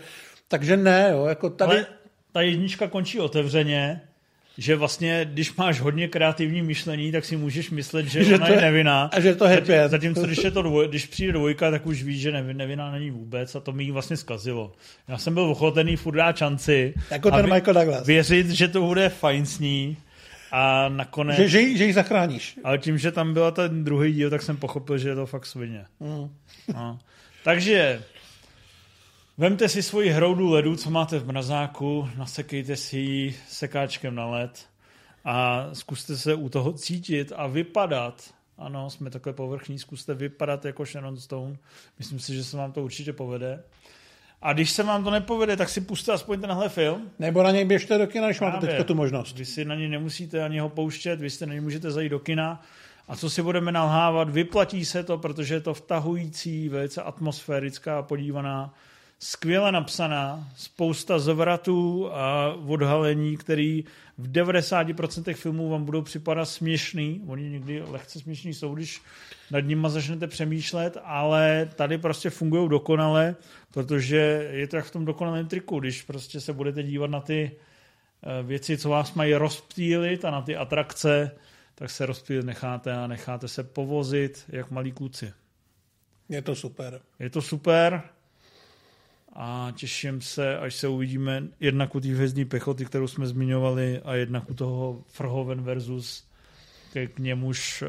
takže 0.47 0.77
ne, 0.77 1.09
jo, 1.11 1.25
jako 1.25 1.49
tady... 1.49 1.75
Ale 1.75 1.85
ta 2.33 2.41
jednička 2.41 2.87
končí 2.87 3.19
otevřeně, 3.19 4.01
že 4.57 4.75
vlastně, 4.75 5.25
když 5.33 5.55
máš 5.55 5.79
hodně 5.79 6.07
kreativní 6.07 6.61
myšlení, 6.61 7.11
tak 7.11 7.25
si 7.25 7.37
můžeš 7.37 7.69
myslet, 7.69 8.05
že, 8.05 8.23
že 8.23 8.35
ona 8.35 8.47
je, 8.47 8.55
je 8.55 8.61
nevinná. 8.61 9.09
A 9.13 9.19
že 9.19 9.35
to 9.35 9.47
happy 9.47 9.73
Zatímco, 9.87 10.21
když, 10.21 10.43
je 10.43 10.51
to 10.51 10.61
dvoj, 10.69 10.87
když 10.87 11.05
přijde 11.05 11.33
dvojka, 11.33 11.71
tak 11.71 11.85
už 11.85 12.03
víš, 12.03 12.21
že 12.21 12.31
nevinná 12.31 12.91
není 12.91 13.11
vůbec 13.11 13.55
a 13.55 13.59
to 13.59 13.71
mi 13.71 13.91
vlastně 13.91 14.17
zkazilo. 14.17 14.73
Já 15.07 15.17
jsem 15.17 15.33
byl 15.33 15.43
ochotený 15.43 15.95
furt 15.95 16.15
dát 16.15 16.37
šanci. 16.37 16.93
Jako 17.11 17.31
ten 17.31 17.53
Michael 17.53 17.73
Douglas. 17.73 18.07
Věřit, 18.07 18.49
že 18.49 18.67
to 18.67 18.81
bude 18.81 19.09
fajn 19.09 19.45
s 19.45 19.59
ní. 19.59 19.97
A 20.51 20.89
nakonec... 20.89 21.37
Že, 21.37 21.47
že, 21.47 21.77
že 21.77 21.85
ji 21.85 21.93
zachráníš. 21.93 22.59
Ale 22.63 22.77
tím, 22.77 22.97
že 22.97 23.11
tam 23.11 23.33
byla 23.33 23.51
ten 23.51 23.83
druhý 23.83 24.13
díl, 24.13 24.29
tak 24.29 24.41
jsem 24.41 24.57
pochopil, 24.57 24.97
že 24.97 25.09
je 25.09 25.15
to 25.15 25.25
fakt 25.25 25.45
svině. 25.45 25.85
Mm. 25.99 26.29
No. 26.73 26.99
Takže 27.43 28.01
Vemte 29.37 29.69
si 29.69 29.83
svoji 29.83 30.09
hroudu 30.09 30.51
ledu, 30.51 30.75
co 30.75 30.89
máte 30.89 31.19
v 31.19 31.27
mrazáku, 31.27 32.09
nasekejte 32.17 32.75
si 32.75 32.97
ji 32.97 33.35
sekáčkem 33.49 34.15
na 34.15 34.25
led 34.25 34.65
a 35.25 35.67
zkuste 35.73 36.17
se 36.17 36.35
u 36.35 36.49
toho 36.49 36.73
cítit 36.73 37.33
a 37.35 37.47
vypadat. 37.47 38.33
Ano, 38.57 38.89
jsme 38.89 39.09
takhle 39.09 39.33
povrchní, 39.33 39.79
zkuste 39.79 40.13
vypadat 40.13 40.65
jako 40.65 40.85
Sharon 40.85 41.17
Stone. 41.17 41.57
Myslím 41.99 42.19
si, 42.19 42.35
že 42.35 42.43
se 42.43 42.57
vám 42.57 42.71
to 42.71 42.83
určitě 42.83 43.13
povede. 43.13 43.63
A 44.41 44.53
když 44.53 44.71
se 44.71 44.83
vám 44.83 45.03
to 45.03 45.11
nepovede, 45.11 45.57
tak 45.57 45.69
si 45.69 45.81
puste 45.81 46.13
aspoň 46.13 46.41
tenhle 46.41 46.69
film. 46.69 47.11
Nebo 47.19 47.43
na 47.43 47.51
něj 47.51 47.65
běžte 47.65 47.97
do 47.97 48.07
kina, 48.07 48.27
když 48.27 48.39
máte 48.39 48.67
teďka 48.67 48.83
tu 48.83 48.95
možnost. 48.95 49.37
Vy 49.37 49.45
si 49.45 49.65
na 49.65 49.75
něj 49.75 49.89
nemusíte 49.89 50.43
ani 50.43 50.59
ho 50.59 50.69
pouštět, 50.69 51.19
vy 51.19 51.29
si 51.29 51.45
na 51.45 51.53
něj 51.53 51.61
můžete 51.61 51.91
zajít 51.91 52.11
do 52.11 52.19
kina. 52.19 52.61
A 53.07 53.15
co 53.15 53.29
si 53.29 53.41
budeme 53.41 53.71
nalhávat, 53.71 54.29
vyplatí 54.29 54.85
se 54.85 55.03
to, 55.03 55.17
protože 55.17 55.53
je 55.53 55.61
to 55.61 55.73
vtahující, 55.73 56.69
velice 56.69 57.01
atmosférická, 57.01 58.01
podívaná 58.01 58.73
skvěle 59.19 59.71
napsaná, 59.71 60.49
spousta 60.55 61.19
zvratů 61.19 62.13
a 62.13 62.53
odhalení, 62.53 63.37
který 63.37 63.83
v 64.17 64.31
90% 64.31 65.33
filmů 65.33 65.69
vám 65.69 65.85
budou 65.85 66.01
připadat 66.01 66.45
směšný. 66.45 67.21
Oni 67.27 67.49
někdy 67.49 67.81
lehce 67.81 68.19
směšný 68.19 68.53
jsou, 68.53 68.75
když 68.75 69.01
nad 69.51 69.59
nimi 69.59 69.87
začnete 69.89 70.27
přemýšlet, 70.27 70.97
ale 71.03 71.69
tady 71.75 71.97
prostě 71.97 72.29
fungují 72.29 72.69
dokonale, 72.69 73.35
protože 73.73 74.47
je 74.51 74.67
to 74.67 74.75
jak 74.75 74.85
v 74.85 74.91
tom 74.91 75.05
dokonalém 75.05 75.47
triku, 75.47 75.79
když 75.79 76.01
prostě 76.01 76.41
se 76.41 76.53
budete 76.53 76.83
dívat 76.83 77.09
na 77.09 77.21
ty 77.21 77.51
eh, 77.51 78.43
věci, 78.43 78.77
co 78.77 78.89
vás 78.89 79.13
mají 79.13 79.33
rozptýlit 79.33 80.25
a 80.25 80.31
na 80.31 80.41
ty 80.41 80.55
atrakce, 80.55 81.31
tak 81.75 81.89
se 81.89 82.05
rozptýlit 82.05 82.45
necháte 82.45 82.93
a 82.93 83.07
necháte 83.07 83.47
se 83.47 83.63
povozit 83.63 84.43
jak 84.47 84.71
malí 84.71 84.91
kluci. 84.91 85.33
Je 86.29 86.41
to 86.41 86.55
super. 86.55 87.01
Je 87.19 87.29
to 87.29 87.41
super 87.41 88.03
a 89.33 89.73
těším 89.75 90.21
se, 90.21 90.57
až 90.57 90.75
se 90.75 90.87
uvidíme 90.87 91.43
jednak 91.59 91.95
u 91.95 91.99
té 91.99 92.07
hvězdní 92.07 92.45
pechoty, 92.45 92.85
kterou 92.85 93.07
jsme 93.07 93.27
zmiňovali, 93.27 94.01
a 94.01 94.15
jednak 94.15 94.49
u 94.49 94.53
toho 94.53 95.03
Frhoven 95.07 95.61
versus, 95.61 96.27
k 97.13 97.19
němuž 97.19 97.81
uh, 97.81 97.87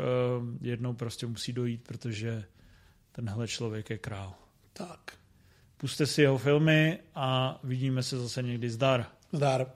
jednou 0.61 0.95
prostě 0.95 1.27
musí 1.27 1.53
dojít, 1.53 1.83
protože 1.83 2.45
tenhle 3.13 3.49
člověk 3.49 3.91
je 3.91 3.99
král. 3.99 4.35
Tak. 4.73 5.13
Puste 5.77 6.07
si 6.07 6.23
jeho 6.23 6.39
filmy 6.39 6.99
a 7.15 7.59
vidíme 7.65 8.03
se 8.03 8.19
zase 8.19 8.43
někdy 8.43 8.71
zdar. 8.71 9.07
Zdar. 9.33 9.67